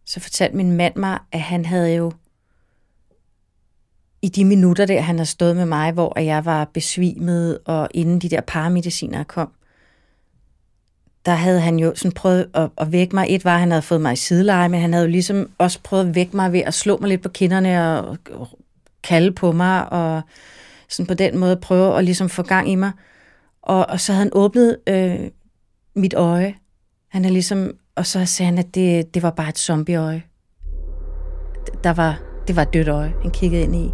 så 0.09 0.21
fortalte 0.21 0.57
min 0.57 0.73
mand 0.73 0.97
mig, 0.97 1.19
at 1.33 1.41
han 1.41 1.65
havde 1.65 1.95
jo 1.95 2.13
i 4.23 4.29
de 4.29 4.45
minutter 4.45 4.87
der, 4.87 5.01
han 5.01 5.19
har 5.19 5.25
stået 5.25 5.57
med 5.57 5.67
mig, 5.67 5.93
hvor 5.93 6.19
jeg 6.19 6.45
var 6.45 6.65
besvimet, 6.65 7.59
og 7.65 7.89
inden 7.95 8.19
de 8.19 8.29
der 8.29 8.41
paramediciner 8.41 9.25
kom, 9.25 9.53
der 11.27 11.33
havde 11.33 11.61
han 11.61 11.79
jo 11.79 11.95
sådan 11.95 12.13
prøvet 12.13 12.51
at, 12.55 12.71
at 12.79 12.93
vække 12.93 13.15
mig. 13.15 13.27
Et 13.29 13.45
var, 13.45 13.55
at 13.55 13.61
han 13.61 13.71
havde 13.71 13.83
fået 13.83 14.01
mig 14.01 14.13
i 14.13 14.17
sideleje, 14.17 14.69
men 14.69 14.81
han 14.81 14.93
havde 14.93 15.05
jo 15.05 15.11
ligesom 15.11 15.51
også 15.59 15.81
prøvet 15.83 16.09
at 16.09 16.15
vække 16.15 16.37
mig 16.37 16.53
ved 16.53 16.61
at 16.61 16.75
slå 16.75 16.99
mig 16.99 17.09
lidt 17.09 17.23
på 17.23 17.29
kinderne 17.29 17.99
og, 17.99 18.19
og 18.31 18.49
kalde 19.03 19.33
på 19.33 19.53
mig, 19.53 19.93
og 19.93 20.23
sådan 20.89 21.07
på 21.07 21.15
den 21.15 21.39
måde 21.39 21.57
prøve 21.57 21.99
at 21.99 22.05
ligesom 22.05 22.29
få 22.29 22.43
gang 22.43 22.71
i 22.71 22.75
mig. 22.75 22.93
Og, 23.63 23.87
og 23.89 24.01
så 24.01 24.13
havde 24.13 24.25
han 24.25 24.33
åbnet 24.33 24.79
øh, 24.87 25.31
mit 25.95 26.15
øje. 26.15 26.55
Han 27.09 27.25
havde 27.25 27.33
ligesom, 27.33 27.73
og 27.99 28.07
så 28.07 28.27
sagde 28.27 28.51
han, 28.51 28.59
at 28.59 28.75
det, 28.75 29.15
det 29.15 29.23
var 29.23 29.31
bare 29.31 29.49
et 29.49 29.59
zombieøje. 29.59 30.23
Der 31.85 31.93
var, 31.93 32.21
det 32.49 32.57
var 32.57 32.63
et 32.63 32.73
dødt 32.73 32.89
øje, 32.89 33.13
han 33.23 33.31
kiggede 33.31 33.63
ind 33.63 33.77
i. 33.77 33.91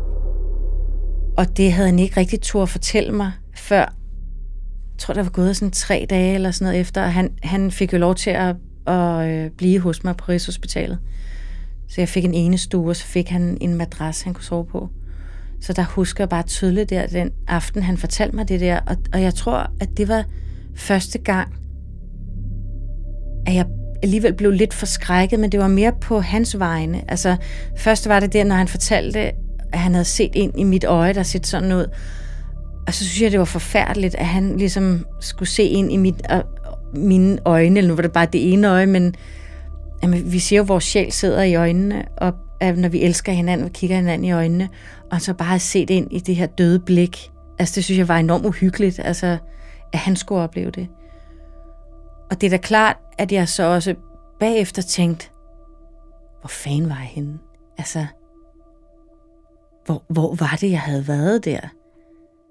Og 1.36 1.56
det 1.56 1.72
havde 1.72 1.88
han 1.88 1.98
ikke 1.98 2.16
rigtig 2.16 2.40
tur 2.40 2.62
at 2.62 2.68
fortælle 2.68 3.12
mig, 3.12 3.32
før 3.56 3.78
jeg 3.78 4.98
tror, 4.98 5.14
der 5.14 5.22
var 5.22 5.30
gået 5.30 5.56
sådan 5.56 5.72
tre 5.72 6.06
dage 6.10 6.34
eller 6.34 6.50
sådan 6.50 6.64
noget 6.64 6.80
efter, 6.80 7.02
og 7.02 7.12
han, 7.12 7.30
han 7.42 7.70
fik 7.70 7.92
jo 7.92 7.98
lov 7.98 8.14
til 8.14 8.30
at, 8.30 8.56
at 8.86 9.28
øh, 9.28 9.50
blive 9.50 9.80
hos 9.80 10.04
mig 10.04 10.16
på 10.16 10.24
Rigshospitalet. 10.28 10.98
Så 11.88 12.00
jeg 12.00 12.08
fik 12.08 12.24
en 12.24 12.34
ene 12.34 12.58
stue, 12.58 12.88
og 12.88 12.96
så 12.96 13.04
fik 13.04 13.28
han 13.28 13.58
en 13.60 13.74
madras, 13.74 14.22
han 14.22 14.34
kunne 14.34 14.44
sove 14.44 14.66
på. 14.66 14.88
Så 15.60 15.72
der 15.72 15.84
husker 15.84 16.24
jeg 16.24 16.28
bare 16.28 16.42
tydeligt 16.42 16.90
der, 16.90 17.06
den 17.06 17.30
aften, 17.48 17.82
han 17.82 17.96
fortalte 17.96 18.36
mig 18.36 18.48
det 18.48 18.60
der. 18.60 18.80
Og, 18.86 18.96
og 19.12 19.22
jeg 19.22 19.34
tror, 19.34 19.70
at 19.80 19.88
det 19.96 20.08
var 20.08 20.24
første 20.74 21.18
gang, 21.18 21.54
at 23.46 23.54
jeg 23.54 23.66
alligevel 24.04 24.32
blev 24.32 24.50
lidt 24.50 24.74
forskrækket, 24.74 25.40
men 25.40 25.52
det 25.52 25.60
var 25.60 25.68
mere 25.68 25.92
på 26.00 26.20
hans 26.20 26.58
vegne. 26.58 27.02
Altså, 27.08 27.36
først 27.76 28.08
var 28.08 28.20
det 28.20 28.32
der, 28.32 28.44
når 28.44 28.54
han 28.54 28.68
fortalte, 28.68 29.20
at 29.72 29.78
han 29.78 29.94
havde 29.94 30.04
set 30.04 30.34
ind 30.34 30.58
i 30.58 30.62
mit 30.62 30.84
øje, 30.84 31.14
der 31.14 31.22
set 31.22 31.46
sådan 31.46 31.72
ud. 31.72 31.86
Og 32.86 32.94
så 32.94 33.04
synes 33.04 33.22
jeg, 33.22 33.30
det 33.30 33.38
var 33.38 33.44
forfærdeligt, 33.44 34.14
at 34.14 34.26
han 34.26 34.56
ligesom 34.56 35.06
skulle 35.20 35.48
se 35.48 35.62
ind 35.62 35.92
i 35.92 35.96
mit, 35.96 36.26
og, 36.30 36.44
mine 36.96 37.38
øjne, 37.44 37.78
eller 37.78 37.88
nu 37.88 37.94
var 37.94 38.02
det 38.02 38.12
bare 38.12 38.26
det 38.32 38.52
ene 38.52 38.68
øje, 38.68 38.86
men 38.86 39.14
jamen, 40.02 40.32
vi 40.32 40.38
siger 40.38 40.58
jo, 40.58 40.62
at 40.62 40.68
vores 40.68 40.84
sjæl 40.84 41.12
sidder 41.12 41.42
i 41.42 41.54
øjnene, 41.54 42.04
og 42.16 42.32
at 42.60 42.78
når 42.78 42.88
vi 42.88 43.02
elsker 43.02 43.32
hinanden, 43.32 43.66
og 43.66 43.72
kigger 43.72 43.96
hinanden 43.96 44.24
i 44.24 44.32
øjnene, 44.32 44.68
og 45.12 45.20
så 45.20 45.34
bare 45.34 45.58
set 45.58 45.90
ind 45.90 46.12
i 46.12 46.18
det 46.18 46.36
her 46.36 46.46
døde 46.46 46.78
blik. 46.78 47.30
Altså, 47.58 47.72
det 47.74 47.84
synes 47.84 47.98
jeg 47.98 48.08
var 48.08 48.18
enormt 48.18 48.46
uhyggeligt, 48.46 49.00
altså, 49.04 49.38
at 49.92 49.98
han 49.98 50.16
skulle 50.16 50.40
opleve 50.40 50.70
det. 50.70 50.88
Og 52.34 52.40
det 52.40 52.46
er 52.46 52.50
da 52.50 52.56
klart, 52.56 52.96
at 53.18 53.32
jeg 53.32 53.48
så 53.48 53.62
også 53.62 53.94
bagefter 54.40 54.82
tænkte, 54.82 55.28
hvor 56.40 56.48
fanden 56.48 56.88
var 56.88 56.94
jeg 56.96 57.04
henne? 57.04 57.38
Altså, 57.78 58.06
hvor, 59.86 60.04
hvor 60.08 60.34
var 60.34 60.58
det, 60.60 60.70
jeg 60.70 60.80
havde 60.80 61.08
været 61.08 61.44
der? 61.44 61.60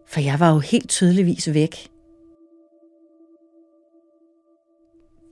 For 0.07 0.19
jeg 0.19 0.39
var 0.39 0.53
jo 0.53 0.59
helt 0.59 0.89
tydeligvis 0.89 1.53
væk. 1.53 1.89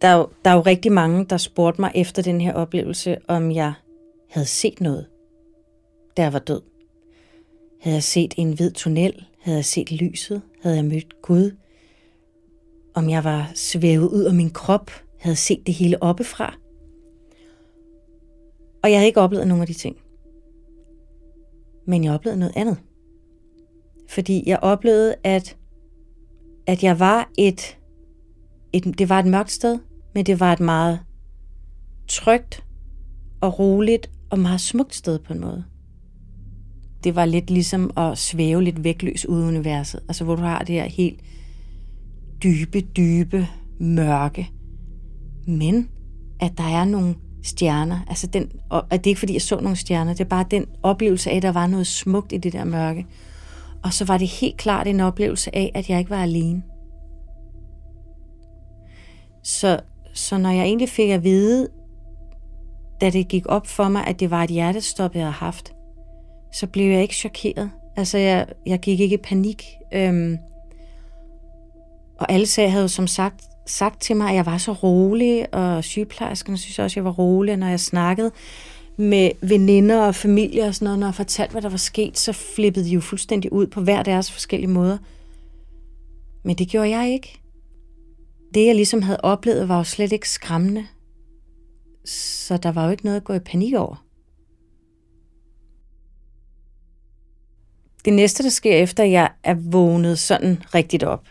Der 0.01 0.07
er, 0.07 0.17
jo, 0.17 0.29
der 0.45 0.51
er 0.51 0.55
jo 0.55 0.61
rigtig 0.61 0.91
mange, 0.91 1.25
der 1.25 1.37
spurgte 1.37 1.81
mig 1.81 1.91
efter 1.95 2.21
den 2.21 2.41
her 2.41 2.53
oplevelse, 2.53 3.17
om 3.27 3.51
jeg 3.51 3.73
havde 4.29 4.47
set 4.47 4.81
noget, 4.81 5.07
da 6.17 6.21
jeg 6.21 6.33
var 6.33 6.39
død. 6.39 6.61
Havde 7.81 7.95
jeg 7.95 8.03
set 8.03 8.33
en 8.37 8.53
hvid 8.53 8.71
tunnel? 8.71 9.25
Havde 9.41 9.57
jeg 9.57 9.65
set 9.65 9.91
lyset? 9.91 10.41
Havde 10.61 10.75
jeg 10.75 10.85
mødt 10.85 11.21
Gud? 11.21 11.51
Om 12.93 13.09
jeg 13.09 13.23
var 13.23 13.51
svævet 13.55 14.09
ud 14.09 14.23
af 14.23 14.33
min 14.33 14.49
krop? 14.49 14.91
Havde 15.19 15.35
set 15.35 15.67
det 15.67 15.75
hele 15.75 16.03
oppefra? 16.03 16.57
Og 18.83 18.91
jeg 18.91 18.97
havde 18.97 19.07
ikke 19.07 19.21
oplevet 19.21 19.47
nogen 19.47 19.61
af 19.61 19.67
de 19.67 19.73
ting. 19.73 19.95
Men 21.87 22.03
jeg 22.03 22.13
oplevede 22.13 22.39
noget 22.39 22.53
andet. 22.55 22.77
Fordi 24.09 24.43
jeg 24.45 24.59
oplevede, 24.61 25.15
at, 25.23 25.57
at 26.67 26.83
jeg 26.83 26.99
var 26.99 27.29
et, 27.37 27.77
et... 28.73 28.83
Det 28.97 29.09
var 29.09 29.19
et 29.19 29.27
mørkt 29.27 29.51
sted, 29.51 29.79
men 30.13 30.25
det 30.25 30.39
var 30.39 30.53
et 30.53 30.59
meget 30.59 30.99
trygt 32.07 32.63
og 33.41 33.59
roligt 33.59 34.11
og 34.29 34.39
meget 34.39 34.61
smukt 34.61 34.95
sted 34.95 35.19
på 35.19 35.33
en 35.33 35.39
måde. 35.39 35.63
Det 37.03 37.15
var 37.15 37.25
lidt 37.25 37.49
ligesom 37.49 37.91
at 37.97 38.17
svæve 38.17 38.63
lidt 38.63 38.83
vægtløs 38.83 39.25
ude 39.25 39.45
i 39.45 39.47
universet. 39.47 40.03
Altså 40.07 40.23
hvor 40.23 40.35
du 40.35 40.41
har 40.41 40.59
det 40.59 40.75
her 40.75 40.85
helt 40.85 41.19
dybe, 42.43 42.81
dybe 42.81 43.47
mørke. 43.79 44.49
Men 45.47 45.89
at 46.39 46.57
der 46.57 46.63
er 46.63 46.85
nogle 46.85 47.15
stjerner. 47.43 47.99
Altså 48.07 48.27
den, 48.27 48.51
og 48.69 48.83
det 48.91 49.05
er 49.05 49.07
ikke 49.07 49.19
fordi, 49.19 49.33
jeg 49.33 49.41
så 49.41 49.59
nogle 49.59 49.75
stjerner. 49.75 50.13
Det 50.13 50.21
er 50.21 50.29
bare 50.29 50.45
den 50.51 50.65
oplevelse 50.83 51.31
af, 51.31 51.35
at 51.35 51.41
der 51.41 51.51
var 51.51 51.67
noget 51.67 51.87
smukt 51.87 52.33
i 52.33 52.37
det 52.37 52.53
der 52.53 52.63
mørke. 52.63 53.05
Og 53.83 53.93
så 53.93 54.05
var 54.05 54.17
det 54.17 54.27
helt 54.27 54.57
klart 54.57 54.87
en 54.87 54.99
oplevelse 54.99 55.55
af, 55.55 55.71
at 55.75 55.89
jeg 55.89 55.99
ikke 55.99 56.11
var 56.11 56.23
alene. 56.23 56.63
Så, 59.43 59.79
så 60.13 60.37
når 60.37 60.49
jeg 60.49 60.63
egentlig 60.63 60.89
fik 60.89 61.09
at 61.09 61.23
vide, 61.23 61.67
da 63.01 63.09
det 63.09 63.27
gik 63.27 63.45
op 63.45 63.67
for 63.67 63.89
mig, 63.89 64.07
at 64.07 64.19
det 64.19 64.31
var 64.31 64.43
et 64.43 64.49
hjertestop, 64.49 65.15
jeg 65.15 65.21
havde 65.21 65.31
haft, 65.31 65.73
så 66.53 66.67
blev 66.67 66.91
jeg 66.91 67.01
ikke 67.01 67.15
chokeret. 67.15 67.71
Altså, 67.97 68.17
jeg, 68.17 68.47
jeg 68.65 68.79
gik 68.79 68.99
ikke 68.99 69.13
i 69.13 69.21
panik. 69.23 69.65
Øhm, 69.93 70.37
og 72.21 72.31
alle 72.31 72.45
sagde, 72.45 72.69
havde 72.69 72.81
jo 72.81 72.87
som 72.87 73.07
sagt 73.07 73.43
sagt 73.65 74.01
til 74.01 74.15
mig, 74.15 74.29
at 74.29 74.35
jeg 74.35 74.45
var 74.45 74.57
så 74.57 74.71
rolig, 74.73 75.53
og 75.53 75.83
sygeplejerskerne 75.83 76.57
synes 76.57 76.79
også, 76.79 76.93
at 76.93 76.95
jeg 76.95 77.05
var 77.05 77.11
rolig, 77.11 77.57
når 77.57 77.67
jeg 77.67 77.79
snakkede 77.79 78.31
med 78.97 79.31
veninder 79.41 80.01
og 80.01 80.15
familie 80.15 80.63
og 80.63 80.75
sådan 80.75 80.85
noget, 80.85 80.99
når 80.99 81.07
jeg 81.07 81.15
fortalte, 81.15 81.51
hvad 81.51 81.61
der 81.61 81.69
var 81.69 81.77
sket, 81.77 82.17
så 82.17 82.33
flippede 82.33 82.85
de 82.85 82.89
jo 82.89 83.01
fuldstændig 83.01 83.53
ud 83.53 83.67
på 83.67 83.81
hver 83.81 84.03
deres 84.03 84.31
forskellige 84.31 84.69
måder. 84.69 84.97
Men 86.43 86.55
det 86.55 86.67
gjorde 86.67 86.89
jeg 86.89 87.09
ikke. 87.09 87.41
Det, 88.53 88.65
jeg 88.65 88.75
ligesom 88.75 89.01
havde 89.01 89.19
oplevet, 89.23 89.69
var 89.69 89.77
jo 89.77 89.83
slet 89.83 90.11
ikke 90.11 90.29
skræmmende. 90.29 90.87
Så 92.05 92.57
der 92.57 92.71
var 92.71 92.85
jo 92.85 92.91
ikke 92.91 93.05
noget 93.05 93.17
at 93.17 93.23
gå 93.23 93.33
i 93.33 93.39
panik 93.39 93.73
over. 93.73 94.05
Det 98.05 98.13
næste, 98.13 98.43
der 98.43 98.49
sker 98.49 98.75
efter, 98.75 99.03
at 99.03 99.11
jeg 99.11 99.31
er 99.43 99.55
vågnet 99.71 100.19
sådan 100.19 100.63
rigtigt 100.75 101.03
op, 101.03 101.27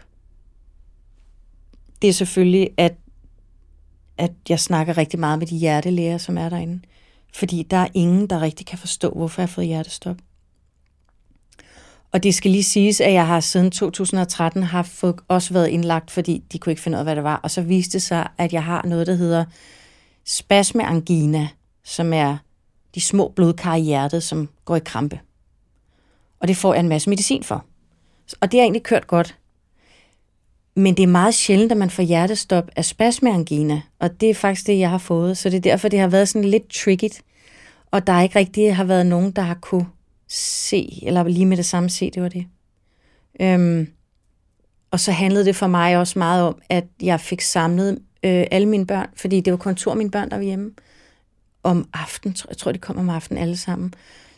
det 2.02 2.08
er 2.08 2.12
selvfølgelig, 2.12 2.70
at, 2.76 2.94
at 4.18 4.32
jeg 4.48 4.60
snakker 4.60 4.98
rigtig 4.98 5.20
meget 5.20 5.38
med 5.38 5.46
de 5.46 5.56
hjertelæger, 5.56 6.18
som 6.18 6.38
er 6.38 6.48
derinde. 6.48 6.80
Fordi 7.34 7.62
der 7.62 7.76
er 7.76 7.88
ingen, 7.94 8.26
der 8.26 8.40
rigtig 8.40 8.66
kan 8.66 8.78
forstå, 8.78 9.10
hvorfor 9.10 9.42
jeg 9.42 9.48
har 9.48 9.54
fået 9.54 9.66
hjertestop. 9.66 10.16
Og 12.12 12.22
det 12.22 12.34
skal 12.34 12.50
lige 12.50 12.62
siges, 12.62 13.00
at 13.00 13.12
jeg 13.12 13.26
har 13.26 13.40
siden 13.40 13.70
2013 13.70 14.62
har 14.62 14.82
fået, 14.82 15.16
også 15.28 15.52
været 15.52 15.68
indlagt, 15.68 16.10
fordi 16.10 16.44
de 16.52 16.58
kunne 16.58 16.72
ikke 16.72 16.82
finde 16.82 16.96
ud 16.96 16.98
af, 16.98 17.04
hvad 17.04 17.16
det 17.16 17.24
var. 17.24 17.36
Og 17.36 17.50
så 17.50 17.62
viste 17.62 17.92
det 17.92 18.02
sig, 18.02 18.28
at 18.38 18.52
jeg 18.52 18.64
har 18.64 18.82
noget, 18.86 19.06
der 19.06 19.14
hedder 19.14 19.44
spasmeangina, 20.24 21.48
som 21.84 22.12
er 22.12 22.36
de 22.94 23.00
små 23.00 23.32
blodkar 23.36 23.74
i 23.74 23.80
hjertet, 23.80 24.22
som 24.22 24.48
går 24.64 24.76
i 24.76 24.80
krampe. 24.84 25.20
Og 26.40 26.48
det 26.48 26.56
får 26.56 26.74
jeg 26.74 26.80
en 26.80 26.88
masse 26.88 27.10
medicin 27.10 27.42
for. 27.42 27.64
Og 28.40 28.52
det 28.52 28.60
har 28.60 28.64
egentlig 28.64 28.82
kørt 28.82 29.06
godt. 29.06 29.36
Men 30.74 30.96
det 30.96 31.02
er 31.02 31.06
meget 31.06 31.34
sjældent, 31.34 31.72
at 31.72 31.78
man 31.78 31.90
får 31.90 32.02
hjertestop 32.02 32.70
af 32.76 32.84
spasmeangina, 32.84 33.82
og 33.98 34.20
det 34.20 34.30
er 34.30 34.34
faktisk 34.34 34.66
det, 34.66 34.78
jeg 34.78 34.90
har 34.90 34.98
fået. 34.98 35.38
Så 35.38 35.50
det 35.50 35.56
er 35.56 35.60
derfor, 35.60 35.88
det 35.88 36.00
har 36.00 36.08
været 36.08 36.28
sådan 36.28 36.48
lidt 36.48 36.68
tricky. 36.68 37.08
Og 37.90 38.06
der 38.06 38.12
er 38.12 38.22
ikke 38.22 38.38
rigtig 38.38 38.76
har 38.76 38.84
været 38.84 39.06
nogen, 39.06 39.30
der 39.30 39.42
har 39.42 39.54
kunne 39.54 39.86
se, 40.28 40.98
eller 41.02 41.28
lige 41.28 41.46
med 41.46 41.56
det 41.56 41.66
samme 41.66 41.90
se, 41.90 42.10
det 42.10 42.22
var 42.22 42.28
det. 42.28 42.46
Øhm, 43.40 43.88
og 44.90 45.00
så 45.00 45.12
handlede 45.12 45.44
det 45.44 45.56
for 45.56 45.66
mig 45.66 45.96
også 45.96 46.18
meget 46.18 46.42
om, 46.42 46.58
at 46.68 46.84
jeg 47.02 47.20
fik 47.20 47.40
samlet 47.40 47.98
øh, 48.22 48.46
alle 48.50 48.68
mine 48.68 48.86
børn, 48.86 49.08
fordi 49.16 49.40
det 49.40 49.50
var 49.50 49.56
kontor 49.56 49.94
mine 49.94 50.10
børn, 50.10 50.30
der 50.30 50.36
var 50.36 50.42
hjemme 50.44 50.70
om 51.62 51.88
aftenen. 51.92 52.36
Jeg 52.48 52.56
tror, 52.56 52.72
de 52.72 52.78
kom 52.78 52.98
om 52.98 53.10
aftenen 53.10 53.42
alle 53.42 53.56
sammen 53.56 53.94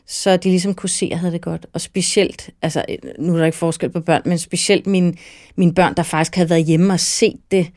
så 0.06 0.37
de 0.37 0.49
ligesom 0.49 0.75
kunne 0.75 0.88
se, 0.88 1.06
at 1.06 1.11
jeg 1.11 1.18
havde 1.21 1.32
det 1.32 1.42
godt. 1.42 1.66
Og 1.73 1.80
specielt, 1.80 2.50
altså 2.62 2.85
nu 3.18 3.35
er 3.35 3.38
der 3.38 3.47
ikke 3.47 3.59
forskel 3.59 3.90
på 3.90 4.00
børn, 4.00 4.23
men 4.25 4.38
specielt 4.38 4.87
mine, 4.87 5.14
mine 5.56 5.75
børn, 5.75 5.94
der 5.94 6.02
faktisk 6.02 6.35
havde 6.35 6.50
været 6.50 6.64
hjemme 6.64 6.92
og 6.92 7.00
set 7.00 7.40
det, 7.50 7.71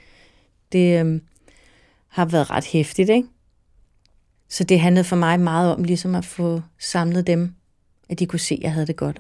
det 0.72 1.00
øhm, 1.00 1.22
har 2.08 2.26
været 2.26 2.50
ret 2.50 2.66
hæftigt, 2.66 3.10
ikke? 3.10 3.28
Så 4.50 4.64
det 4.64 4.80
handlede 4.80 5.04
for 5.04 5.16
mig 5.16 5.40
meget 5.40 5.76
om 5.76 5.84
ligesom 5.84 6.16
at 6.16 6.26
få 6.26 6.62
samlet 6.80 7.28
dem, 7.28 7.56
at 8.10 8.20
de 8.20 8.26
kunne 8.26 8.40
se, 8.40 8.56
at 8.56 8.62
jeg 8.62 8.74
havde 8.74 8.88
det 8.88 8.96
godt. 8.96 9.20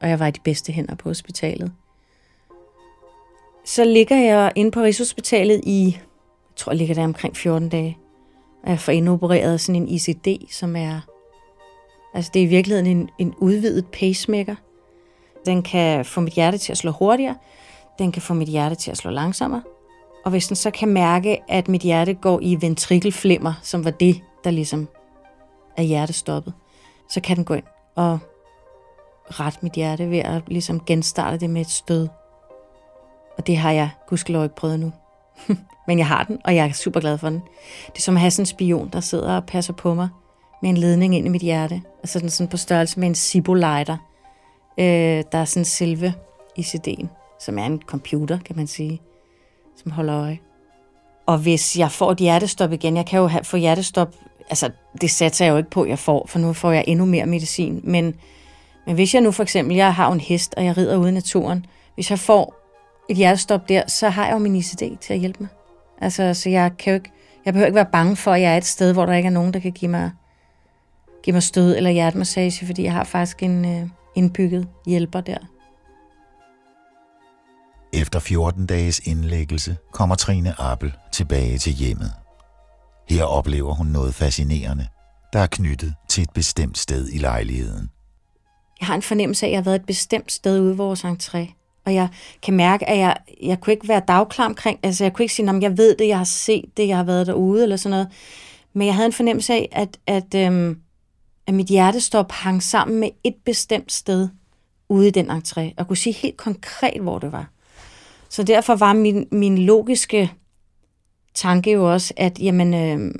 Og 0.00 0.08
jeg 0.08 0.18
var 0.18 0.26
i 0.26 0.30
de 0.30 0.40
bedste 0.44 0.72
hænder 0.72 0.94
på 0.94 1.08
hospitalet. 1.08 1.72
Så 3.64 3.84
ligger 3.84 4.16
jeg 4.16 4.52
inde 4.56 4.70
på 4.70 4.80
Rigshospitalet 4.80 5.60
i, 5.64 5.84
jeg 5.92 6.56
tror, 6.56 6.72
jeg 6.72 6.78
ligger 6.78 6.94
der 6.94 7.04
omkring 7.04 7.36
14 7.36 7.68
dage. 7.68 7.98
Og 8.62 8.70
jeg 8.70 8.80
får 8.80 8.92
indopereret 8.92 9.60
sådan 9.60 9.82
en 9.82 9.88
ICD, 9.88 10.50
som 10.50 10.76
er 10.76 11.00
Altså 12.14 12.30
det 12.34 12.42
er 12.42 12.46
i 12.46 12.48
virkeligheden 12.48 12.86
en, 12.86 13.10
en 13.18 13.34
udvidet 13.38 13.86
pacemaker. 13.86 14.54
Den 15.46 15.62
kan 15.62 16.04
få 16.04 16.20
mit 16.20 16.32
hjerte 16.32 16.58
til 16.58 16.72
at 16.72 16.78
slå 16.78 16.90
hurtigere. 16.90 17.36
Den 17.98 18.12
kan 18.12 18.22
få 18.22 18.34
mit 18.34 18.48
hjerte 18.48 18.74
til 18.74 18.90
at 18.90 18.96
slå 18.96 19.10
langsommere. 19.10 19.62
Og 20.24 20.30
hvis 20.30 20.46
den 20.46 20.56
så 20.56 20.70
kan 20.70 20.88
mærke, 20.88 21.38
at 21.48 21.68
mit 21.68 21.82
hjerte 21.82 22.14
går 22.14 22.40
i 22.42 22.58
ventrikelflimmer, 22.60 23.52
som 23.62 23.84
var 23.84 23.90
det, 23.90 24.20
der 24.44 24.50
ligesom 24.50 24.88
er 25.76 25.82
hjertestoppet, 25.82 26.54
så 27.10 27.20
kan 27.20 27.36
den 27.36 27.44
gå 27.44 27.54
ind 27.54 27.64
og 27.94 28.18
rette 29.26 29.58
mit 29.62 29.72
hjerte 29.72 30.10
ved 30.10 30.18
at 30.18 30.42
ligesom 30.46 30.80
genstarte 30.80 31.38
det 31.38 31.50
med 31.50 31.60
et 31.60 31.70
stød. 31.70 32.08
Og 33.38 33.46
det 33.46 33.56
har 33.56 33.70
jeg 33.70 33.90
gudskelov 34.08 34.42
ikke 34.42 34.56
prøvet 34.56 34.80
nu. 34.80 34.92
Men 35.86 35.98
jeg 35.98 36.06
har 36.06 36.24
den, 36.24 36.40
og 36.44 36.56
jeg 36.56 36.66
er 36.66 36.72
super 36.72 37.00
glad 37.00 37.18
for 37.18 37.28
den. 37.28 37.42
Det 37.86 37.96
er 37.96 38.00
som 38.00 38.16
at 38.16 38.20
have 38.20 38.30
sådan 38.30 38.42
en 38.42 38.46
spion, 38.46 38.88
der 38.92 39.00
sidder 39.00 39.36
og 39.36 39.46
passer 39.46 39.72
på 39.72 39.94
mig 39.94 40.08
med 40.62 40.70
en 40.70 40.76
ledning 40.76 41.16
ind 41.16 41.26
i 41.26 41.28
mit 41.28 41.42
hjerte. 41.42 41.82
Altså 41.98 42.18
den 42.18 42.30
sådan 42.30 42.48
på 42.48 42.56
størrelse 42.56 43.00
med 43.00 43.08
en 43.08 43.14
Sibo-lighter. 43.14 43.96
Øh, 44.78 45.24
der 45.32 45.38
er 45.38 45.44
sådan 45.44 45.64
selve 45.64 46.14
ICD'en, 46.58 47.06
som 47.40 47.58
er 47.58 47.66
en 47.66 47.82
computer, 47.86 48.38
kan 48.38 48.56
man 48.56 48.66
sige, 48.66 49.00
som 49.76 49.92
holder 49.92 50.20
øje. 50.20 50.38
Og 51.26 51.38
hvis 51.38 51.78
jeg 51.78 51.90
får 51.90 52.12
et 52.12 52.18
hjertestop 52.18 52.72
igen, 52.72 52.96
jeg 52.96 53.06
kan 53.06 53.20
jo 53.20 53.26
have, 53.26 53.44
få 53.44 53.56
hjertestop, 53.56 54.14
altså 54.50 54.70
det 55.00 55.10
satser 55.10 55.44
jeg 55.44 55.52
jo 55.52 55.56
ikke 55.56 55.70
på, 55.70 55.86
jeg 55.86 55.98
får, 55.98 56.26
for 56.28 56.38
nu 56.38 56.52
får 56.52 56.72
jeg 56.72 56.84
endnu 56.86 57.04
mere 57.04 57.26
medicin. 57.26 57.80
Men, 57.84 58.14
men 58.86 58.94
hvis 58.94 59.14
jeg 59.14 59.22
nu 59.22 59.30
for 59.30 59.42
eksempel, 59.42 59.76
jeg 59.76 59.94
har 59.94 60.12
en 60.12 60.20
hest, 60.20 60.54
og 60.56 60.64
jeg 60.64 60.76
rider 60.76 60.96
ude 60.96 61.08
i 61.08 61.12
naturen, 61.12 61.66
hvis 61.94 62.10
jeg 62.10 62.18
får 62.18 62.54
et 63.08 63.16
hjertestop 63.16 63.68
der, 63.68 63.82
så 63.86 64.08
har 64.08 64.26
jeg 64.26 64.32
jo 64.32 64.38
min 64.38 64.56
ICD 64.56 64.82
til 65.00 65.12
at 65.14 65.18
hjælpe 65.18 65.38
mig. 65.40 65.48
Altså, 66.00 66.34
så 66.34 66.50
jeg 66.50 66.70
kan 66.78 66.90
jo 66.90 66.94
ikke, 66.94 67.10
jeg 67.44 67.52
behøver 67.52 67.66
ikke 67.66 67.76
være 67.76 67.86
bange 67.92 68.16
for, 68.16 68.32
at 68.32 68.40
jeg 68.40 68.52
er 68.52 68.56
et 68.56 68.64
sted, 68.64 68.92
hvor 68.92 69.06
der 69.06 69.12
ikke 69.12 69.26
er 69.26 69.30
nogen, 69.30 69.54
der 69.54 69.60
kan 69.60 69.72
give 69.72 69.90
mig 69.90 70.10
give 71.22 71.34
mig 71.34 71.42
stød 71.42 71.76
eller 71.76 71.90
hjertemassage, 71.90 72.66
fordi 72.66 72.82
jeg 72.82 72.92
har 72.92 73.04
faktisk 73.04 73.42
en 73.42 73.64
øh, 73.64 73.88
indbygget 74.14 74.68
hjælper 74.86 75.20
der. 75.20 75.38
Efter 77.92 78.18
14 78.18 78.66
dages 78.66 78.98
indlæggelse 78.98 79.76
kommer 79.92 80.14
Trine 80.14 80.54
Appel 80.58 80.92
tilbage 81.12 81.58
til 81.58 81.72
hjemmet. 81.72 82.12
Her 83.08 83.24
oplever 83.24 83.74
hun 83.74 83.86
noget 83.86 84.14
fascinerende, 84.14 84.86
der 85.32 85.38
er 85.38 85.46
knyttet 85.46 85.94
til 86.08 86.22
et 86.22 86.30
bestemt 86.30 86.78
sted 86.78 87.08
i 87.12 87.18
lejligheden. 87.18 87.90
Jeg 88.80 88.86
har 88.86 88.94
en 88.94 89.02
fornemmelse 89.02 89.46
af, 89.46 89.48
at 89.48 89.52
jeg 89.52 89.58
har 89.58 89.64
været 89.64 89.80
et 89.80 89.86
bestemt 89.86 90.32
sted 90.32 90.60
ude 90.60 90.74
i 90.74 90.76
vores 90.76 91.04
entré. 91.04 91.52
Og 91.86 91.94
jeg 91.94 92.08
kan 92.42 92.54
mærke, 92.54 92.88
at 92.88 92.98
jeg, 92.98 93.16
jeg 93.42 93.60
kunne 93.60 93.72
ikke 93.72 93.88
være 93.88 94.02
dagklar 94.08 94.46
omkring, 94.46 94.78
altså 94.82 95.04
jeg 95.04 95.12
kunne 95.12 95.24
ikke 95.24 95.34
sige, 95.34 95.50
at 95.50 95.62
jeg 95.62 95.78
ved 95.78 95.96
det, 95.96 96.08
jeg 96.08 96.16
har 96.16 96.24
set 96.24 96.64
det, 96.76 96.88
jeg 96.88 96.96
har 96.96 97.04
været 97.04 97.26
derude, 97.26 97.62
eller 97.62 97.76
sådan 97.76 97.90
noget. 97.90 98.08
Men 98.72 98.86
jeg 98.86 98.94
havde 98.94 99.06
en 99.06 99.12
fornemmelse 99.12 99.52
af, 99.52 99.68
at, 99.72 99.98
at, 100.06 100.34
øhm, 100.34 100.78
at 101.46 101.54
mit 101.54 101.66
hjertestop 101.66 102.32
hang 102.32 102.62
sammen 102.62 103.00
med 103.00 103.08
et 103.24 103.34
bestemt 103.44 103.92
sted 103.92 104.28
ude 104.88 105.08
i 105.08 105.10
den 105.10 105.30
entré, 105.30 105.74
og 105.76 105.88
kunne 105.88 105.96
sige 105.96 106.12
helt 106.12 106.36
konkret, 106.36 107.00
hvor 107.00 107.18
det 107.18 107.32
var. 107.32 107.50
Så 108.28 108.42
derfor 108.42 108.74
var 108.74 108.92
min, 108.92 109.28
min 109.32 109.58
logiske 109.58 110.32
tanke 111.34 111.72
jo 111.72 111.92
også, 111.92 112.14
at 112.16 112.38
jamen, 112.38 112.74
øh, 112.74 113.14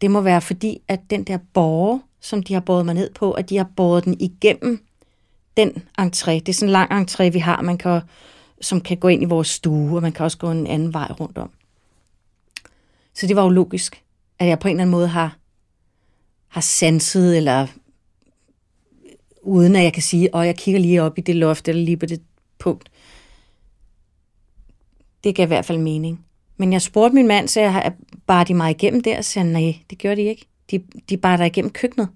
det 0.00 0.10
må 0.10 0.20
være 0.20 0.40
fordi, 0.40 0.82
at 0.88 1.00
den 1.10 1.24
der 1.24 1.38
borger, 1.54 1.98
som 2.20 2.42
de 2.42 2.54
har 2.54 2.60
båret 2.60 2.84
mig 2.84 2.94
ned 2.94 3.10
på, 3.14 3.32
at 3.32 3.50
de 3.50 3.56
har 3.56 3.68
båret 3.76 4.04
den 4.04 4.16
igennem 4.20 4.84
den 5.56 5.82
entré. 6.00 6.32
Det 6.32 6.48
er 6.48 6.52
sådan 6.52 6.68
en 6.68 6.72
lang 6.72 6.92
entré, 6.92 7.28
vi 7.28 7.38
har, 7.38 7.62
man 7.62 7.78
kan, 7.78 8.00
som 8.60 8.80
kan 8.80 8.96
gå 8.96 9.08
ind 9.08 9.22
i 9.22 9.26
vores 9.26 9.48
stue, 9.48 9.96
og 9.96 10.02
man 10.02 10.12
kan 10.12 10.24
også 10.24 10.38
gå 10.38 10.50
en 10.50 10.66
anden 10.66 10.94
vej 10.94 11.12
rundt 11.20 11.38
om. 11.38 11.50
Så 13.14 13.26
det 13.26 13.36
var 13.36 13.42
jo 13.42 13.48
logisk, 13.48 14.02
at 14.38 14.46
jeg 14.48 14.58
på 14.58 14.68
en 14.68 14.72
eller 14.72 14.82
anden 14.82 14.90
måde 14.90 15.08
har, 15.08 15.36
har 16.50 16.60
sanset, 16.60 17.36
eller 17.36 17.66
uden 19.42 19.76
at 19.76 19.84
jeg 19.84 19.92
kan 19.92 20.02
sige, 20.02 20.36
at 20.36 20.46
jeg 20.46 20.56
kigger 20.56 20.80
lige 20.80 21.02
op 21.02 21.18
i 21.18 21.20
det 21.20 21.36
loft, 21.36 21.68
eller 21.68 21.82
lige 21.82 21.96
på 21.96 22.06
det 22.06 22.22
punkt. 22.58 22.90
Det 25.24 25.34
gav 25.34 25.44
i 25.44 25.46
hvert 25.46 25.64
fald 25.64 25.78
mening. 25.78 26.24
Men 26.56 26.72
jeg 26.72 26.82
spurgte 26.82 27.14
min 27.14 27.26
mand, 27.26 27.48
så 27.48 27.60
jeg 27.60 27.92
bare 28.26 28.44
de 28.44 28.54
mig 28.54 28.70
igennem 28.70 29.02
der, 29.02 29.18
og 29.18 29.24
sagde 29.24 29.52
nej, 29.52 29.78
det 29.90 29.98
gjorde 29.98 30.16
de 30.16 30.26
ikke. 30.26 30.46
De, 30.70 30.82
de 31.08 31.16
bare 31.16 31.38
der 31.38 31.44
igennem 31.44 31.70
køkkenet. 31.70 32.08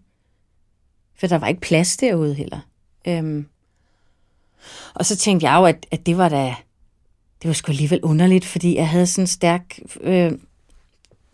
For 1.19 1.27
der 1.27 1.39
var 1.39 1.49
ikke 1.49 1.61
plads 1.61 1.97
derude 1.97 2.35
heller. 2.35 2.61
Øhm. 3.09 3.47
Og 4.95 5.07
så 5.07 5.17
tænkte 5.17 5.47
jeg 5.47 5.59
jo, 5.59 5.65
at, 5.65 5.87
at 5.91 6.07
det 6.07 6.17
var 6.17 6.29
da, 6.29 6.55
det 7.43 7.49
var 7.49 7.53
sgu 7.53 7.73
alligevel 7.73 8.01
underligt, 8.03 8.45
fordi 8.45 8.77
jeg 8.77 8.89
havde 8.89 9.07
sådan 9.07 9.23
en 9.23 9.27
stærk 9.27 9.79
øh, 10.01 10.33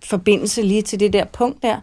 forbindelse 0.04 0.62
lige 0.62 0.82
til 0.82 1.00
det 1.00 1.12
der 1.12 1.24
punkt 1.24 1.62
der. 1.62 1.80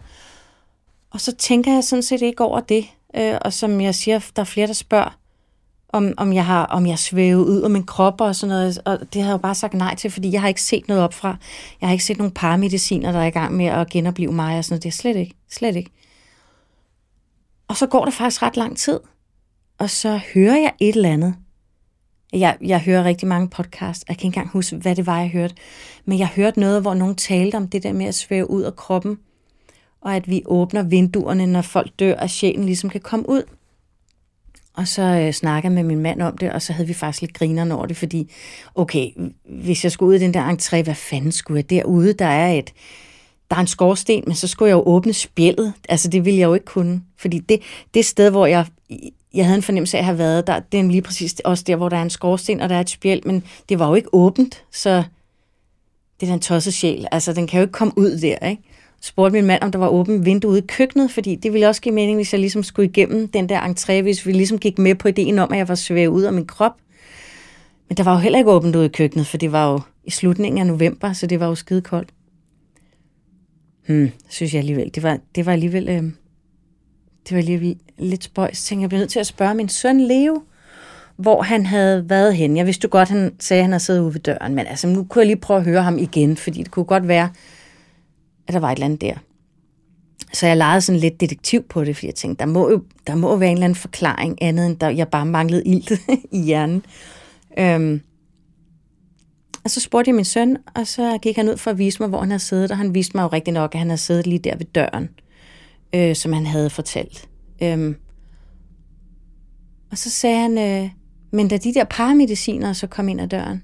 Og 1.10 1.20
så 1.20 1.36
tænker 1.36 1.72
jeg 1.72 1.84
sådan 1.84 2.02
set 2.02 2.22
ikke 2.22 2.44
over 2.44 2.60
det. 2.60 2.86
Øh, 3.16 3.38
og 3.40 3.52
som 3.52 3.80
jeg 3.80 3.94
siger, 3.94 4.30
der 4.36 4.42
er 4.42 4.46
flere, 4.46 4.66
der 4.66 4.72
spørger, 4.72 5.18
om, 5.88 6.14
om 6.16 6.32
jeg 6.32 6.46
har 6.46 6.64
om 6.64 6.86
jeg 6.86 6.98
svævet 6.98 7.44
ud 7.44 7.62
af 7.62 7.70
min 7.70 7.86
krop 7.86 8.20
og 8.20 8.36
sådan 8.36 8.48
noget. 8.48 8.78
Og 8.84 8.98
det 9.12 9.22
har 9.22 9.28
jeg 9.28 9.32
jo 9.32 9.38
bare 9.38 9.54
sagt 9.54 9.74
nej 9.74 9.94
til, 9.94 10.10
fordi 10.10 10.32
jeg 10.32 10.40
har 10.40 10.48
ikke 10.48 10.62
set 10.62 10.88
noget 10.88 11.02
op 11.02 11.14
fra. 11.14 11.36
Jeg 11.80 11.88
har 11.88 11.92
ikke 11.92 12.04
set 12.04 12.18
nogen 12.18 12.32
paramediciner, 12.32 13.12
der 13.12 13.18
er 13.18 13.26
i 13.26 13.30
gang 13.30 13.54
med 13.54 13.66
at 13.66 13.90
genopleve 13.90 14.32
mig 14.32 14.58
og 14.58 14.64
sådan 14.64 14.72
noget. 14.72 14.82
Det 14.82 14.88
er 14.88 14.92
slet 14.92 15.16
ikke. 15.16 15.34
Slet 15.50 15.76
ikke. 15.76 15.90
Og 17.68 17.76
så 17.76 17.86
går 17.86 18.04
der 18.04 18.12
faktisk 18.12 18.42
ret 18.42 18.56
lang 18.56 18.76
tid. 18.76 19.00
Og 19.78 19.90
så 19.90 20.20
hører 20.34 20.56
jeg 20.56 20.72
et 20.80 20.96
eller 20.96 21.12
andet. 21.12 21.34
Jeg, 22.32 22.56
jeg 22.60 22.80
hører 22.80 23.04
rigtig 23.04 23.28
mange 23.28 23.48
podcasts. 23.48 24.04
Jeg 24.08 24.16
kan 24.16 24.26
ikke 24.26 24.36
engang 24.36 24.48
huske, 24.48 24.76
hvad 24.76 24.96
det 24.96 25.06
var, 25.06 25.20
jeg 25.20 25.28
hørte. 25.28 25.54
Men 26.04 26.18
jeg 26.18 26.28
hørte 26.28 26.60
noget, 26.60 26.82
hvor 26.82 26.94
nogen 26.94 27.14
talte 27.14 27.56
om 27.56 27.68
det 27.68 27.82
der 27.82 27.92
med 27.92 28.06
at 28.06 28.14
svæve 28.14 28.50
ud 28.50 28.62
af 28.62 28.76
kroppen. 28.76 29.18
Og 30.00 30.16
at 30.16 30.28
vi 30.28 30.42
åbner 30.46 30.82
vinduerne, 30.82 31.46
når 31.46 31.62
folk 31.62 31.90
dør, 31.98 32.14
og 32.14 32.30
sjælen 32.30 32.64
ligesom 32.64 32.90
kan 32.90 33.00
komme 33.00 33.28
ud. 33.28 33.42
Og 34.74 34.88
så 34.88 35.02
øh, 35.02 35.32
snakkede 35.32 35.70
jeg 35.70 35.84
med 35.84 35.94
min 35.94 36.02
mand 36.02 36.22
om 36.22 36.38
det, 36.38 36.52
og 36.52 36.62
så 36.62 36.72
havde 36.72 36.88
vi 36.88 36.94
faktisk 36.94 37.20
lidt 37.20 37.34
grinerne 37.34 37.74
over 37.74 37.86
det, 37.86 37.96
fordi, 37.96 38.30
okay, 38.74 39.10
hvis 39.44 39.84
jeg 39.84 39.92
skulle 39.92 40.08
ud 40.08 40.14
i 40.14 40.18
den 40.18 40.34
der 40.34 40.50
entré, 40.50 40.82
hvad 40.82 40.94
fanden 40.94 41.32
skulle 41.32 41.56
jeg 41.56 41.70
derude? 41.70 42.12
Der 42.12 42.26
er 42.26 42.52
et, 42.52 42.72
der 43.50 43.56
er 43.56 43.60
en 43.60 43.66
skorsten, 43.66 44.22
men 44.26 44.34
så 44.34 44.48
skulle 44.48 44.68
jeg 44.68 44.74
jo 44.74 44.82
åbne 44.86 45.12
spjældet. 45.12 45.72
Altså, 45.88 46.08
det 46.08 46.24
ville 46.24 46.40
jeg 46.40 46.46
jo 46.46 46.54
ikke 46.54 46.66
kunne. 46.66 47.02
Fordi 47.16 47.38
det, 47.38 47.60
det 47.94 48.04
sted, 48.04 48.30
hvor 48.30 48.46
jeg, 48.46 48.66
jeg 49.34 49.44
havde 49.44 49.56
en 49.56 49.62
fornemmelse 49.62 49.96
af 49.96 50.00
at 50.00 50.04
have 50.04 50.18
været, 50.18 50.46
der, 50.46 50.60
det 50.60 50.80
er 50.80 50.84
lige 50.84 51.02
præcis 51.02 51.40
også 51.44 51.64
der, 51.66 51.76
hvor 51.76 51.88
der 51.88 51.96
er 51.96 52.02
en 52.02 52.10
skorsten, 52.10 52.60
og 52.60 52.68
der 52.68 52.74
er 52.74 52.80
et 52.80 52.90
spjæld, 52.90 53.22
men 53.24 53.44
det 53.68 53.78
var 53.78 53.88
jo 53.88 53.94
ikke 53.94 54.14
åbent, 54.14 54.64
så 54.72 55.02
det 56.20 56.28
er 56.28 56.30
den 56.30 56.40
tosset 56.40 56.74
sjæl. 56.74 57.06
Altså, 57.12 57.32
den 57.32 57.46
kan 57.46 57.58
jo 57.58 57.62
ikke 57.62 57.72
komme 57.72 57.94
ud 57.96 58.18
der, 58.20 58.48
ikke? 58.48 58.62
Spurgte 59.00 59.32
min 59.32 59.46
mand, 59.46 59.62
om 59.62 59.72
der 59.72 59.78
var 59.78 59.88
åbent 59.88 60.24
vindue 60.24 60.50
ude 60.50 60.58
i 60.58 60.66
køkkenet, 60.68 61.10
fordi 61.10 61.34
det 61.34 61.52
ville 61.52 61.68
også 61.68 61.80
give 61.80 61.94
mening, 61.94 62.16
hvis 62.16 62.32
jeg 62.32 62.40
ligesom 62.40 62.62
skulle 62.62 62.88
igennem 62.88 63.28
den 63.28 63.48
der 63.48 63.60
entré, 63.60 64.02
hvis 64.02 64.26
vi 64.26 64.32
ligesom 64.32 64.58
gik 64.58 64.78
med 64.78 64.94
på 64.94 65.08
ideen 65.08 65.38
om, 65.38 65.52
at 65.52 65.58
jeg 65.58 65.68
var 65.68 65.74
svævet 65.74 66.08
ud 66.08 66.22
af 66.22 66.32
min 66.32 66.46
krop. 66.46 66.72
Men 67.88 67.96
der 67.96 68.04
var 68.04 68.12
jo 68.12 68.18
heller 68.18 68.38
ikke 68.38 68.50
åbent 68.50 68.76
ude 68.76 68.86
i 68.86 68.88
køkkenet, 68.88 69.26
for 69.26 69.36
det 69.36 69.52
var 69.52 69.72
jo 69.72 69.80
i 70.04 70.10
slutningen 70.10 70.58
af 70.58 70.66
november, 70.66 71.12
så 71.12 71.26
det 71.26 71.40
var 71.40 71.46
jo 71.46 71.54
skide 71.54 71.80
koldt. 71.80 72.08
Hmm, 73.86 74.10
synes 74.28 74.54
jeg 74.54 74.58
alligevel. 74.58 74.90
Det 74.94 75.02
var, 75.02 75.18
det 75.34 75.46
var 75.46 75.52
alligevel... 75.52 75.88
Øh, 75.88 76.02
det 77.28 77.34
var 77.34 77.38
alligevel 77.38 77.76
lidt 77.98 78.24
spøjs. 78.24 78.64
Tænkte, 78.64 78.82
jeg 78.82 78.88
blev 78.88 78.98
nødt 78.98 79.10
til 79.10 79.20
at 79.20 79.26
spørge 79.26 79.54
min 79.54 79.68
søn 79.68 80.00
Leo, 80.00 80.42
hvor 81.16 81.42
han 81.42 81.66
havde 81.66 82.10
været 82.10 82.36
hen. 82.36 82.56
Jeg 82.56 82.66
vidste 82.66 82.84
jo 82.84 82.88
godt, 82.92 83.08
han 83.08 83.34
sagde, 83.38 83.60
at 83.60 83.64
han 83.64 83.72
havde 83.72 83.84
siddet 83.84 84.00
ude 84.00 84.14
ved 84.14 84.20
døren, 84.20 84.54
men 84.54 84.66
altså, 84.66 84.86
nu 84.86 85.04
kunne 85.04 85.20
jeg 85.20 85.26
lige 85.26 85.36
prøve 85.36 85.58
at 85.58 85.64
høre 85.64 85.82
ham 85.82 85.98
igen, 85.98 86.36
fordi 86.36 86.62
det 86.62 86.70
kunne 86.70 86.84
godt 86.84 87.08
være, 87.08 87.30
at 88.48 88.54
der 88.54 88.60
var 88.60 88.70
et 88.70 88.76
eller 88.76 88.84
andet 88.84 89.00
der. 89.00 89.14
Så 90.32 90.46
jeg 90.46 90.56
legede 90.56 90.80
sådan 90.80 91.00
lidt 91.00 91.20
detektiv 91.20 91.62
på 91.62 91.84
det, 91.84 91.96
fordi 91.96 92.06
jeg 92.06 92.14
tænkte, 92.14 92.44
der 92.44 92.50
må 92.50 92.70
jo 92.70 92.82
der 93.06 93.14
må 93.14 93.36
være 93.36 93.48
en 93.48 93.56
eller 93.56 93.64
anden 93.64 93.76
forklaring 93.76 94.42
andet, 94.42 94.66
end 94.66 94.76
der 94.76 94.88
jeg 94.88 95.08
bare 95.08 95.26
manglede 95.26 95.62
ilt 95.64 95.92
i 96.32 96.42
hjernen. 96.42 96.84
Øhm. 97.58 98.00
Og 99.64 99.70
så 99.70 99.80
spurgte 99.80 100.08
jeg 100.08 100.14
min 100.14 100.24
søn, 100.24 100.56
og 100.74 100.86
så 100.86 101.18
gik 101.22 101.36
han 101.36 101.48
ud 101.48 101.56
for 101.56 101.70
at 101.70 101.78
vise 101.78 102.02
mig, 102.02 102.08
hvor 102.08 102.20
han 102.20 102.30
havde 102.30 102.42
siddet, 102.42 102.70
og 102.70 102.76
han 102.76 102.94
viste 102.94 103.16
mig 103.16 103.22
jo 103.22 103.28
rigtig 103.28 103.54
nok, 103.54 103.74
at 103.74 103.78
han 103.78 103.88
havde 103.88 104.00
siddet 104.00 104.26
lige 104.26 104.38
der 104.38 104.56
ved 104.56 104.66
døren, 104.66 105.08
øh, 105.94 106.16
som 106.16 106.32
han 106.32 106.46
havde 106.46 106.70
fortalt. 106.70 107.28
Øhm. 107.62 107.96
Og 109.90 109.98
så 109.98 110.10
sagde 110.10 110.38
han, 110.38 110.58
øh, 110.58 110.90
men 111.30 111.48
da 111.48 111.56
de 111.56 111.74
der 111.74 111.84
paramediciner 111.84 112.72
så 112.72 112.86
kom 112.86 113.08
ind 113.08 113.20
ad 113.20 113.28
døren, 113.28 113.62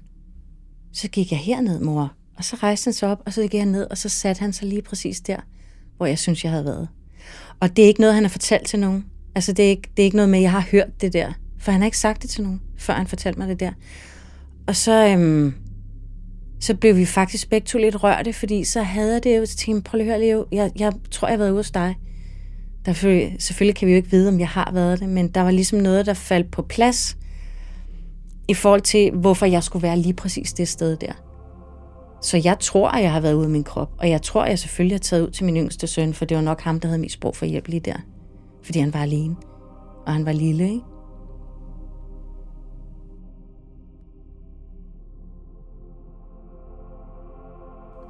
så 0.93 1.07
gik 1.07 1.31
jeg 1.31 1.39
herned, 1.39 1.79
mor. 1.79 2.13
Og 2.37 2.43
så 2.43 2.55
rejste 2.55 2.87
han 2.87 2.93
sig 2.93 3.09
op, 3.09 3.21
og 3.25 3.33
så 3.33 3.41
gik 3.41 3.59
han 3.59 3.67
ned, 3.67 3.87
og 3.91 3.97
så 3.97 4.09
satte 4.09 4.39
han 4.39 4.53
sig 4.53 4.67
lige 4.67 4.81
præcis 4.81 5.21
der, 5.21 5.37
hvor 5.97 6.05
jeg 6.05 6.19
synes, 6.19 6.43
jeg 6.43 6.51
havde 6.51 6.65
været. 6.65 6.87
Og 7.59 7.77
det 7.77 7.83
er 7.83 7.87
ikke 7.87 8.01
noget, 8.01 8.15
han 8.15 8.23
har 8.23 8.29
fortalt 8.29 8.67
til 8.67 8.79
nogen. 8.79 9.05
Altså, 9.35 9.53
det 9.53 9.65
er 9.65 9.69
ikke, 9.69 9.89
det 9.97 10.03
er 10.03 10.05
ikke 10.05 10.17
noget 10.17 10.29
med, 10.29 10.39
at 10.39 10.43
jeg 10.43 10.51
har 10.51 10.67
hørt 10.71 11.01
det 11.01 11.13
der. 11.13 11.33
For 11.59 11.71
han 11.71 11.81
har 11.81 11.85
ikke 11.85 11.97
sagt 11.97 12.21
det 12.21 12.29
til 12.29 12.43
nogen, 12.43 12.61
før 12.77 12.93
han 12.93 13.07
fortalte 13.07 13.39
mig 13.39 13.47
det 13.47 13.59
der. 13.59 13.71
Og 14.67 14.75
så, 14.75 15.07
øhm, 15.07 15.53
så 16.59 16.75
blev 16.75 16.97
vi 16.97 17.05
faktisk 17.05 17.49
begge 17.49 17.65
to 17.65 17.77
lidt 17.77 18.03
rørte, 18.03 18.33
fordi 18.33 18.63
så 18.63 18.81
havde 18.81 19.13
jeg 19.13 19.23
det 19.23 19.37
jo, 19.37 19.45
til 19.45 19.57
tænkte 19.57 19.89
prøv 19.89 19.97
lige 19.97 20.13
at 20.13 20.19
høre, 20.19 20.27
Leo, 20.27 20.45
jeg, 20.51 20.71
jeg 20.79 20.93
tror, 21.11 21.27
jeg 21.27 21.33
har 21.33 21.37
været 21.37 21.51
ude 21.51 21.59
hos 21.59 21.71
dig. 21.71 21.95
Der, 22.85 22.93
selvfølgelig 23.39 23.75
kan 23.75 23.85
vi 23.87 23.91
jo 23.91 23.97
ikke 23.97 24.11
vide, 24.11 24.29
om 24.29 24.39
jeg 24.39 24.47
har 24.47 24.71
været 24.73 24.99
det, 24.99 25.09
men 25.09 25.27
der 25.27 25.41
var 25.41 25.51
ligesom 25.51 25.79
noget, 25.79 26.05
der 26.05 26.13
faldt 26.13 26.51
på 26.51 26.61
plads, 26.61 27.17
i 28.47 28.53
forhold 28.53 28.81
til, 28.81 29.11
hvorfor 29.11 29.45
jeg 29.45 29.63
skulle 29.63 29.83
være 29.83 29.97
lige 29.97 30.13
præcis 30.13 30.53
det 30.53 30.67
sted 30.67 30.97
der. 30.97 31.13
Så 32.21 32.41
jeg 32.43 32.57
tror, 32.59 32.89
at 32.89 33.03
jeg 33.03 33.11
har 33.11 33.19
været 33.19 33.33
ude 33.33 33.43
af 33.43 33.49
min 33.49 33.63
krop, 33.63 33.91
og 33.99 34.09
jeg 34.09 34.21
tror, 34.21 34.43
at 34.43 34.49
jeg 34.49 34.59
selvfølgelig 34.59 34.95
har 34.95 34.99
taget 34.99 35.23
ud 35.23 35.31
til 35.31 35.45
min 35.45 35.57
yngste 35.57 35.87
søn, 35.87 36.13
for 36.13 36.25
det 36.25 36.37
var 36.37 36.43
nok 36.43 36.61
ham, 36.61 36.79
der 36.79 36.87
havde 36.87 37.01
mest 37.01 37.19
brug 37.19 37.35
for 37.35 37.45
hjælp 37.45 37.67
lige 37.67 37.79
der. 37.79 37.97
Fordi 38.63 38.79
han 38.79 38.93
var 38.93 39.01
alene, 39.01 39.35
og 40.05 40.13
han 40.13 40.25
var 40.25 40.31
lille, 40.31 40.63
ikke? 40.63 40.81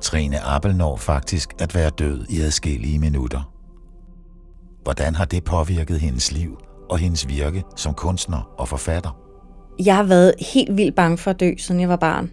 Trine 0.02 0.40
Appel 0.40 0.76
når 0.76 0.96
faktisk 0.96 1.54
at 1.60 1.76
være 1.76 1.90
død 1.90 2.26
i 2.30 2.42
adskillige 2.42 3.00
minutter. 3.00 3.52
Hvordan 4.84 5.16
har 5.16 5.26
det 5.26 5.44
påvirket 5.44 6.00
hendes 6.00 6.32
liv 6.32 6.58
og 6.90 6.98
hendes 6.98 7.28
virke 7.28 7.64
som 7.76 7.94
kunstner 7.94 8.54
og 8.58 8.68
forfatter? 8.68 9.18
Jeg 9.86 9.96
har 9.96 10.04
været 10.04 10.34
helt 10.54 10.78
vildt 10.78 10.96
bange 10.96 11.18
for 11.18 11.32
at 11.32 11.40
dø, 11.40 11.52
siden 11.58 11.82
jeg 11.82 11.90
var 11.90 11.96
barn. 11.96 12.32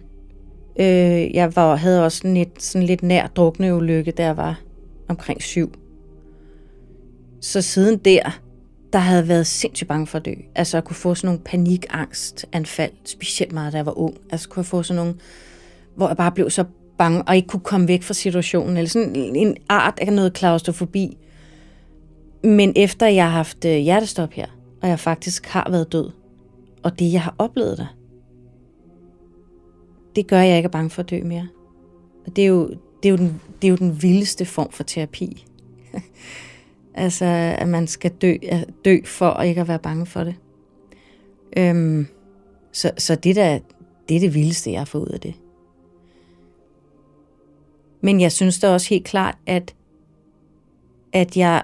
Øh, 0.79 1.35
jeg 1.35 1.55
var, 1.55 1.75
havde 1.75 2.05
også 2.05 2.27
en 2.27 2.33
lidt, 2.33 2.63
sådan 2.63 2.87
lidt 2.87 3.03
nær 3.03 3.27
drukne 3.27 3.75
ulykke, 3.75 4.11
da 4.11 4.23
jeg 4.23 4.37
var 4.37 4.61
omkring 5.07 5.41
syv. 5.41 5.73
Så 7.41 7.61
siden 7.61 7.97
der, 7.97 8.39
der 8.93 8.99
havde 8.99 9.19
jeg 9.19 9.27
været 9.27 9.47
sindssygt 9.47 9.87
bange 9.87 10.07
for 10.07 10.17
at 10.17 10.25
dø. 10.25 10.33
Altså 10.55 10.77
at 10.77 10.83
kunne 10.83 10.95
få 10.95 11.15
sådan 11.15 11.27
nogle 11.27 11.41
panikangstanfald, 11.45 12.91
specielt 13.05 13.51
meget, 13.51 13.73
da 13.73 13.77
jeg 13.77 13.85
var 13.85 13.97
ung. 13.97 14.17
Altså 14.29 14.49
kunne 14.49 14.59
jeg 14.61 14.65
få 14.65 14.83
sådan 14.83 14.95
nogle, 15.03 15.15
hvor 15.95 16.07
jeg 16.07 16.17
bare 16.17 16.31
blev 16.31 16.49
så 16.49 16.65
bange, 16.97 17.23
og 17.23 17.35
ikke 17.35 17.47
kunne 17.47 17.59
komme 17.59 17.87
væk 17.87 18.03
fra 18.03 18.13
situationen, 18.13 18.77
eller 18.77 18.89
sådan 18.89 19.15
en 19.15 19.57
art 19.69 19.99
af 20.01 20.13
noget 20.13 20.33
klaustrofobi. 20.33 21.17
Men 22.43 22.73
efter 22.75 23.07
jeg 23.07 23.25
har 23.25 23.31
haft 23.31 23.65
øh, 23.65 23.77
hjertestop 23.77 24.31
her, 24.33 24.47
og 24.81 24.89
jeg 24.89 24.99
faktisk 24.99 25.45
har 25.45 25.67
været 25.71 25.91
død, 25.91 26.09
og 26.83 26.99
det 26.99 27.13
jeg 27.13 27.21
har 27.21 27.35
oplevet 27.37 27.77
der, 27.77 27.95
det 30.15 30.27
gør, 30.27 30.39
at 30.39 30.47
jeg 30.47 30.57
ikke 30.57 30.67
er 30.67 30.71
bange 30.71 30.89
for 30.89 31.01
at 31.01 31.09
dø 31.09 31.23
mere. 31.23 31.47
Og 32.25 32.35
det 32.35 32.43
er 32.43 32.47
jo, 32.47 32.67
det 33.03 33.09
er 33.09 33.09
jo, 33.09 33.17
den, 33.17 33.41
det 33.61 33.67
er 33.67 33.69
jo 33.69 33.75
den 33.75 34.01
vildeste 34.01 34.45
form 34.45 34.71
for 34.71 34.83
terapi. 34.83 35.45
Altså, 36.95 37.25
at 37.57 37.67
man 37.67 37.87
skal 37.87 38.11
dø, 38.11 38.35
at 38.49 38.69
dø 38.85 38.97
for 39.05 39.29
at 39.29 39.47
ikke 39.47 39.61
at 39.61 39.67
være 39.67 39.79
bange 39.79 40.05
for 40.05 40.23
det. 40.23 40.35
Øhm, 41.57 42.07
så, 42.71 42.91
så 42.97 43.15
det, 43.15 43.35
der, 43.35 43.59
det 44.09 44.15
er 44.15 44.19
det 44.19 44.33
vildeste, 44.33 44.71
jeg 44.71 44.79
har 44.79 44.85
fået 44.85 45.01
ud 45.01 45.07
af 45.07 45.19
det. 45.19 45.33
Men 48.01 48.21
jeg 48.21 48.31
synes 48.31 48.59
da 48.59 48.69
også 48.69 48.89
helt 48.89 49.05
klart, 49.05 49.37
at, 49.45 49.75
at 51.13 51.37
jeg, 51.37 51.63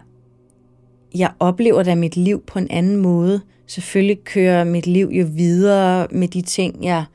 jeg 1.16 1.32
oplever 1.40 1.84
da 1.84 1.96
mit 1.96 2.18
liv 2.18 2.44
på 2.48 2.60
en 2.60 2.68
anden 2.70 2.96
måde. 2.96 3.42
Selvfølgelig 3.66 4.24
kører 4.24 4.64
mit 4.64 4.88
liv 4.88 5.10
jo 5.12 5.28
videre 5.36 6.08
med 6.12 6.28
de 6.28 6.42
ting, 6.42 6.84
jeg 6.84 7.06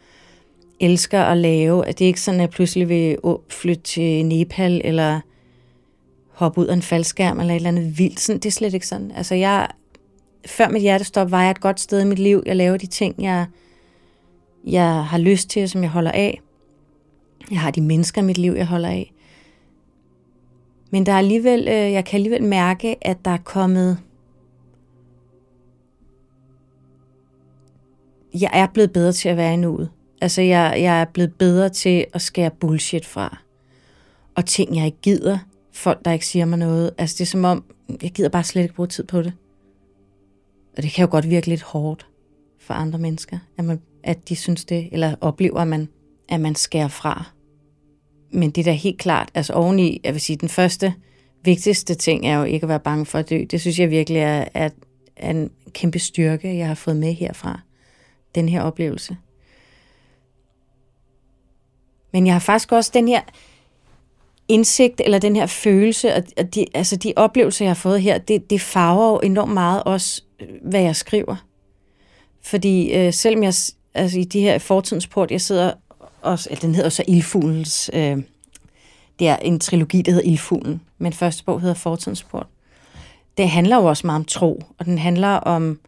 elsker 0.84 1.20
at 1.20 1.36
lave. 1.36 1.86
At 1.86 1.98
det 1.98 2.04
er 2.04 2.06
ikke 2.06 2.20
sådan, 2.20 2.40
at 2.40 2.42
jeg 2.42 2.50
pludselig 2.50 2.88
vil 2.88 3.16
flytte 3.48 3.82
til 3.82 4.26
Nepal, 4.26 4.80
eller 4.84 5.20
hoppe 6.32 6.60
ud 6.60 6.66
af 6.66 6.74
en 6.74 6.82
faldskærm, 6.82 7.40
eller 7.40 7.52
et 7.52 7.56
eller 7.56 7.68
andet 7.68 7.98
vildt. 7.98 8.20
Sådan, 8.20 8.40
det 8.40 8.46
er 8.46 8.52
slet 8.52 8.74
ikke 8.74 8.86
sådan. 8.86 9.10
Altså 9.10 9.34
jeg, 9.34 9.68
før 10.46 10.68
mit 10.68 10.82
hjertestop 10.82 11.30
var 11.30 11.42
jeg 11.42 11.50
et 11.50 11.60
godt 11.60 11.80
sted 11.80 12.00
i 12.00 12.04
mit 12.04 12.18
liv. 12.18 12.42
Jeg 12.46 12.56
laver 12.56 12.76
de 12.76 12.86
ting, 12.86 13.14
jeg, 13.18 13.46
jeg 14.66 15.04
har 15.04 15.18
lyst 15.18 15.50
til, 15.50 15.68
som 15.68 15.82
jeg 15.82 15.90
holder 15.90 16.10
af. 16.10 16.40
Jeg 17.50 17.60
har 17.60 17.70
de 17.70 17.80
mennesker 17.80 18.22
i 18.22 18.24
mit 18.24 18.38
liv, 18.38 18.52
jeg 18.52 18.66
holder 18.66 18.88
af. 18.88 19.12
Men 20.90 21.06
der 21.06 21.12
er 21.12 21.18
alligevel, 21.18 21.68
øh, 21.68 21.92
jeg 21.92 22.04
kan 22.04 22.16
alligevel 22.16 22.42
mærke, 22.42 22.96
at 23.06 23.24
der 23.24 23.30
er 23.30 23.38
kommet... 23.44 23.98
Jeg 28.40 28.50
er 28.52 28.66
blevet 28.74 28.92
bedre 28.92 29.12
til 29.12 29.28
at 29.28 29.36
være 29.36 29.54
i 29.54 29.56
nuet. 29.56 29.90
Altså, 30.24 30.42
jeg, 30.42 30.74
jeg 30.78 31.00
er 31.00 31.04
blevet 31.04 31.34
bedre 31.34 31.68
til 31.68 32.06
at 32.12 32.22
skære 32.22 32.50
bullshit 32.50 33.06
fra. 33.06 33.38
Og 34.34 34.46
ting, 34.46 34.76
jeg 34.76 34.86
ikke 34.86 35.00
gider. 35.02 35.38
Folk, 35.72 36.04
der 36.04 36.12
ikke 36.12 36.26
siger 36.26 36.44
mig 36.44 36.58
noget. 36.58 36.90
Altså, 36.98 37.14
det 37.14 37.20
er 37.20 37.26
som 37.26 37.44
om, 37.44 37.64
jeg 38.02 38.10
gider 38.10 38.28
bare 38.28 38.44
slet 38.44 38.62
ikke 38.62 38.74
bruge 38.74 38.86
tid 38.86 39.04
på 39.04 39.22
det. 39.22 39.32
Og 40.76 40.82
det 40.82 40.90
kan 40.90 41.04
jo 41.04 41.10
godt 41.10 41.30
virke 41.30 41.46
lidt 41.46 41.62
hårdt 41.62 42.06
for 42.58 42.74
andre 42.74 42.98
mennesker, 42.98 43.38
at, 43.58 43.64
man, 43.64 43.80
at 44.02 44.28
de 44.28 44.36
synes 44.36 44.64
det, 44.64 44.88
eller 44.92 45.14
oplever, 45.20 45.60
at 45.60 45.68
man, 45.68 45.88
at 46.28 46.40
man 46.40 46.54
skærer 46.54 46.88
fra. 46.88 47.30
Men 48.32 48.50
det 48.50 48.60
er 48.60 48.64
da 48.64 48.72
helt 48.72 48.98
klart, 48.98 49.30
altså 49.34 49.52
oveni, 49.52 50.00
jeg 50.04 50.12
vil 50.12 50.20
sige, 50.20 50.36
den 50.36 50.48
første 50.48 50.94
vigtigste 51.42 51.94
ting 51.94 52.26
er 52.26 52.38
jo 52.38 52.44
ikke 52.44 52.64
at 52.64 52.68
være 52.68 52.80
bange 52.80 53.06
for 53.06 53.18
at 53.18 53.30
dø. 53.30 53.44
Det 53.50 53.60
synes 53.60 53.78
jeg 53.78 53.90
virkelig 53.90 54.20
er, 54.20 54.44
er, 54.54 54.68
er 55.16 55.30
en 55.30 55.50
kæmpe 55.72 55.98
styrke, 55.98 56.56
jeg 56.56 56.66
har 56.66 56.74
fået 56.74 56.96
med 56.96 57.12
herfra. 57.12 57.60
Den 58.34 58.48
her 58.48 58.62
oplevelse. 58.62 59.16
Men 62.14 62.26
jeg 62.26 62.34
har 62.34 62.40
faktisk 62.40 62.72
også 62.72 62.90
den 62.94 63.08
her 63.08 63.20
indsigt, 64.48 65.00
eller 65.04 65.18
den 65.18 65.36
her 65.36 65.46
følelse, 65.46 66.14
og 66.14 66.54
de, 66.54 66.66
altså 66.74 66.96
de 66.96 67.12
oplevelser, 67.16 67.64
jeg 67.64 67.70
har 67.70 67.74
fået 67.74 68.02
her, 68.02 68.18
det, 68.18 68.50
det 68.50 68.60
farver 68.60 69.10
jo 69.10 69.18
enormt 69.18 69.52
meget 69.52 69.82
også, 69.82 70.22
øh, 70.40 70.48
hvad 70.62 70.80
jeg 70.80 70.96
skriver. 70.96 71.36
Fordi 72.42 72.92
øh, 72.92 73.12
selvom 73.12 73.42
jeg, 73.42 73.54
altså 73.94 74.18
i 74.18 74.24
de 74.24 74.40
her 74.40 74.58
fortidens 74.58 75.06
port, 75.06 75.30
jeg 75.30 75.40
sidder 75.40 75.72
også, 76.22 76.48
eller 76.50 76.60
den 76.60 76.74
hedder 76.74 76.90
så 76.90 77.04
Ildfuglens, 77.08 77.90
øh, 77.92 78.22
det 79.18 79.28
er 79.28 79.36
en 79.36 79.60
trilogi, 79.60 80.02
der 80.02 80.12
hedder 80.12 80.28
Ildfuglen, 80.28 80.80
men 80.98 81.12
første 81.12 81.44
bog 81.44 81.60
hedder 81.60 81.74
Fortidens 81.74 82.22
port. 82.22 82.46
Det 83.36 83.48
handler 83.48 83.76
jo 83.76 83.84
også 83.84 84.06
meget 84.06 84.18
om 84.18 84.24
tro, 84.24 84.62
og 84.78 84.84
den 84.84 84.98
handler 84.98 85.28
om, 85.28 85.80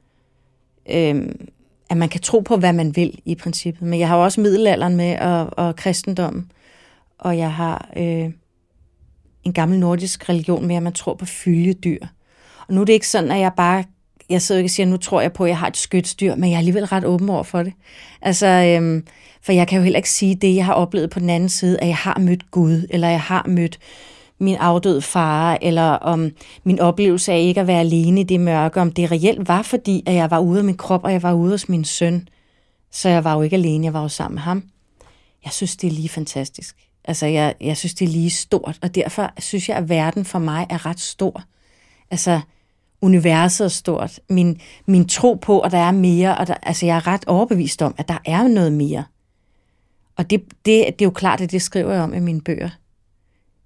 øh, 0.91 1.29
at 1.90 1.96
man 1.96 2.09
kan 2.09 2.20
tro 2.20 2.40
på, 2.40 2.57
hvad 2.57 2.72
man 2.72 2.96
vil 2.96 3.18
i 3.25 3.35
princippet. 3.35 3.88
Men 3.88 4.01
jeg 4.01 4.09
har 4.09 4.16
jo 4.16 4.25
også 4.25 4.40
middelalderen 4.40 4.96
med, 4.96 5.18
og, 5.18 5.51
og 5.53 5.77
kristendommen, 5.77 6.51
og 7.18 7.38
jeg 7.38 7.53
har 7.53 7.88
øh, 7.96 8.31
en 9.44 9.53
gammel 9.53 9.79
nordisk 9.79 10.29
religion 10.29 10.66
med, 10.66 10.77
at 10.77 10.83
man 10.83 10.92
tror 10.92 11.14
på 11.14 11.27
følgedyr. 11.27 12.07
Og 12.68 12.75
nu 12.75 12.81
er 12.81 12.85
det 12.85 12.92
ikke 12.92 13.09
sådan, 13.09 13.31
at 13.31 13.40
jeg 13.40 13.53
bare 13.57 13.85
jeg 14.31 14.42
sidder 14.42 14.59
ikke 14.59 14.66
og 14.66 14.70
siger, 14.70 14.87
nu 14.87 14.96
tror 14.96 15.20
jeg 15.20 15.33
på, 15.33 15.44
at 15.44 15.49
jeg 15.49 15.59
har 15.59 15.66
et 15.66 15.77
skytsdyr, 15.77 16.35
men 16.35 16.51
jeg 16.51 16.55
er 16.55 16.59
alligevel 16.59 16.85
ret 16.85 17.05
åben 17.05 17.29
over 17.29 17.42
for 17.42 17.62
det. 17.62 17.72
Altså, 18.22 18.46
øhm, 18.46 19.07
for 19.42 19.53
jeg 19.53 19.68
kan 19.68 19.77
jo 19.77 19.83
heller 19.83 19.96
ikke 19.96 20.11
sige 20.11 20.35
det, 20.35 20.55
jeg 20.57 20.64
har 20.64 20.72
oplevet 20.72 21.11
på 21.11 21.20
den 21.20 21.31
anden 21.31 21.49
side, 21.49 21.81
at 21.81 21.87
jeg 21.87 21.96
har 21.96 22.18
mødt 22.18 22.51
Gud, 22.51 22.87
eller 22.90 23.09
jeg 23.09 23.20
har 23.20 23.44
mødt 23.49 23.79
min 24.38 24.57
afdøde 24.57 25.03
far, 25.03 25.59
eller 25.62 25.90
om 25.90 26.31
min 26.64 26.81
oplevelse 26.81 27.33
af 27.33 27.40
ikke 27.40 27.61
at 27.61 27.66
være 27.66 27.81
alene 27.81 28.20
i 28.20 28.25
det 28.25 28.40
mørke, 28.40 28.81
om 28.81 28.92
det 28.92 29.11
reelt 29.11 29.49
var, 29.49 29.62
fordi 29.62 30.03
at 30.07 30.14
jeg 30.14 30.31
var 30.31 30.38
ude 30.38 30.59
af 30.59 30.64
min 30.64 30.77
krop, 30.77 31.05
og 31.05 31.12
jeg 31.12 31.22
var 31.22 31.33
ude 31.33 31.51
hos 31.51 31.68
min 31.68 31.85
søn. 31.85 32.29
Så 32.90 33.09
jeg 33.09 33.25
var 33.25 33.35
jo 33.35 33.42
ikke 33.42 33.57
alene, 33.57 33.85
jeg 33.85 33.92
var 33.92 34.03
jo 34.03 34.09
sammen 34.09 34.35
med 34.35 34.42
ham. 34.42 34.62
Jeg 35.44 35.53
synes, 35.53 35.77
det 35.77 35.87
er 35.87 35.92
lige 35.92 36.09
fantastisk. 36.09 36.77
Altså, 37.05 37.27
jeg, 37.27 37.55
jeg 37.61 37.77
synes, 37.77 37.94
det 37.94 38.05
er 38.05 38.12
lige 38.12 38.31
stort, 38.31 38.79
og 38.83 38.94
derfor 38.94 39.33
synes 39.38 39.68
jeg, 39.68 39.77
at 39.77 39.88
verden 39.88 40.25
for 40.25 40.38
mig 40.38 40.66
er 40.70 40.87
ret 40.87 41.01
stor. 41.01 41.42
Altså, 42.11 42.40
universet 43.01 43.64
er 43.64 43.68
stort. 43.68 44.20
Min, 44.29 44.61
min 44.87 45.09
tro 45.09 45.35
på, 45.35 45.61
at 45.61 45.72
der 45.72 45.79
er 45.79 45.90
mere, 45.90 46.38
og 46.38 46.46
der, 46.46 46.55
altså 46.62 46.87
jeg 46.87 46.96
er 46.96 47.07
ret 47.07 47.25
overbevist 47.27 47.83
om, 47.83 47.94
at 47.99 48.09
der 48.09 48.18
er 48.25 48.49
noget 48.49 48.72
mere. 48.72 49.05
Og 50.16 50.31
det, 50.31 50.40
det, 50.40 50.55
det 50.64 51.01
er 51.01 51.05
jo 51.05 51.11
klart, 51.11 51.40
at 51.40 51.51
det 51.51 51.62
skriver 51.62 51.92
jeg 51.92 52.03
om 52.03 52.14
i 52.14 52.18
mine 52.18 52.40
bøger. 52.40 52.70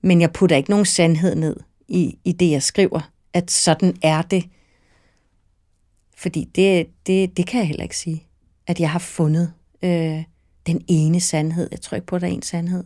Men 0.02 0.20
jeg 0.20 0.32
putter 0.32 0.56
ikke 0.56 0.70
nogen 0.70 0.86
sandhed 0.86 1.34
ned 1.34 1.56
i, 1.88 2.18
i 2.24 2.32
det, 2.32 2.50
jeg 2.50 2.62
skriver, 2.62 3.10
at 3.32 3.50
sådan 3.50 3.96
er 4.02 4.22
det. 4.22 4.44
Fordi 6.16 6.44
det, 6.44 6.86
det, 7.06 7.36
det 7.36 7.46
kan 7.46 7.58
jeg 7.58 7.66
heller 7.66 7.82
ikke 7.82 7.96
sige, 7.96 8.26
at 8.66 8.80
jeg 8.80 8.90
har 8.90 8.98
fundet 8.98 9.52
øh, 9.82 10.24
den 10.66 10.84
ene 10.88 11.20
sandhed. 11.20 11.68
Jeg 11.70 11.80
tror 11.80 11.94
ikke 11.94 12.06
på, 12.06 12.16
at 12.16 12.22
der 12.22 12.28
er 12.28 12.32
en 12.32 12.42
sandhed. 12.42 12.84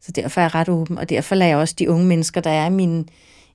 Så 0.00 0.12
derfor 0.12 0.40
er 0.40 0.44
jeg 0.44 0.54
ret 0.54 0.68
åben, 0.68 0.98
og 0.98 1.08
derfor 1.08 1.34
lader 1.34 1.48
jeg 1.48 1.58
også 1.58 1.74
de 1.78 1.90
unge 1.90 2.06
mennesker, 2.06 2.40
der 2.40 2.50
er 2.50 2.66
i 2.66 2.70
mine, 2.70 3.04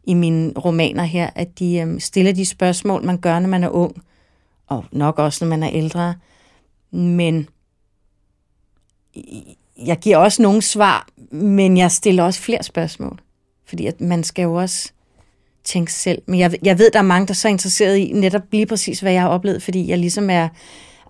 i 0.03 0.13
mine 0.13 0.53
romaner 0.53 1.03
her, 1.03 1.29
at 1.35 1.59
de 1.59 1.77
øh, 1.77 1.99
stiller 1.99 2.31
de 2.31 2.45
spørgsmål, 2.45 3.05
man 3.05 3.17
gør, 3.17 3.39
når 3.39 3.49
man 3.49 3.63
er 3.63 3.69
ung, 3.69 4.03
og 4.67 4.85
nok 4.91 5.19
også, 5.19 5.45
når 5.45 5.49
man 5.49 5.63
er 5.63 5.69
ældre. 5.73 6.15
Men 6.91 7.49
jeg 9.85 9.97
giver 9.97 10.17
også 10.17 10.41
nogle 10.41 10.61
svar, 10.61 11.07
men 11.31 11.77
jeg 11.77 11.91
stiller 11.91 12.23
også 12.23 12.41
flere 12.41 12.63
spørgsmål. 12.63 13.19
Fordi 13.67 13.85
at 13.85 14.01
man 14.01 14.23
skal 14.23 14.43
jo 14.43 14.53
også 14.53 14.91
tænke 15.63 15.93
selv. 15.93 16.21
Men 16.27 16.39
jeg, 16.39 16.53
jeg 16.63 16.79
ved, 16.79 16.91
der 16.91 16.99
er 16.99 17.03
mange, 17.03 17.27
der 17.27 17.31
er 17.31 17.35
så 17.35 17.47
interesseret 17.47 17.97
i 17.97 18.11
netop 18.13 18.41
lige 18.51 18.65
præcis, 18.65 18.99
hvad 18.99 19.11
jeg 19.11 19.21
har 19.21 19.29
oplevet, 19.29 19.63
fordi 19.63 19.89
jeg 19.89 19.97
ligesom 19.97 20.29
er, 20.29 20.47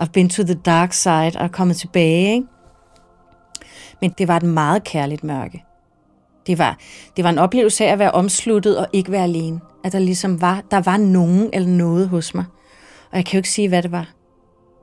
I've 0.02 0.12
been 0.14 0.30
to 0.30 0.44
the 0.44 0.54
dark 0.54 0.94
side 0.94 1.32
og 1.36 1.44
er 1.44 1.48
kommet 1.48 1.78
tilbage. 1.78 2.34
Ikke? 2.34 2.48
Men 4.02 4.14
det 4.18 4.28
var 4.28 4.38
et 4.38 4.44
meget 4.44 4.84
kærligt 4.84 5.24
mørke. 5.24 5.64
Det 6.48 6.58
var, 6.58 6.78
det 7.16 7.24
var 7.24 7.30
en 7.30 7.38
oplevelse 7.38 7.86
af 7.86 7.92
at 7.92 8.00
være 8.00 8.12
omsluttet 8.12 8.78
og 8.78 8.88
ikke 8.94 9.12
være 9.12 9.24
alene. 9.24 9.60
At 9.84 9.92
der 9.92 10.00
ligesom 10.00 10.42
var, 10.42 10.64
der 10.72 10.82
var 10.82 10.98
nogen 10.98 11.50
eller 11.54 11.70
noget 11.70 12.10
hos 12.10 12.34
mig. 12.34 12.46
Og 13.12 13.18
jeg 13.18 13.26
kan 13.26 13.34
jo 13.34 13.40
ikke 13.40 13.50
sige, 13.50 13.68
hvad 13.68 13.84
det 13.84 13.92
var. 13.92 14.10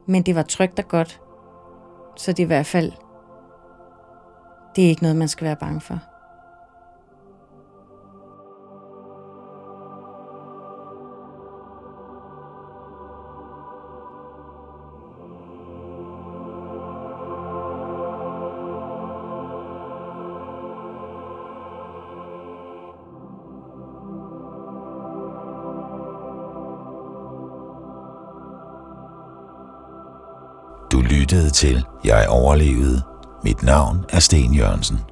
Men 0.07 0.22
det 0.22 0.35
var 0.35 0.42
trygt 0.42 0.79
og 0.79 0.88
godt. 0.88 1.20
Så 2.16 2.33
det 2.33 2.38
er 2.38 2.44
i 2.44 2.46
hvert 2.46 2.66
fald, 2.66 2.92
det 4.77 4.85
er 4.85 4.89
ikke 4.89 5.03
noget, 5.03 5.17
man 5.17 5.29
skal 5.29 5.45
være 5.45 5.57
bange 5.57 5.81
for. 5.81 5.99
lyttede 31.09 31.51
til 31.51 31.87
Jeg 32.05 32.27
overlevede. 32.29 33.18
Mit 33.49 33.63
navn 33.63 34.05
er 34.09 34.21
Sten 34.21 34.53
Jørgensen. 34.53 35.08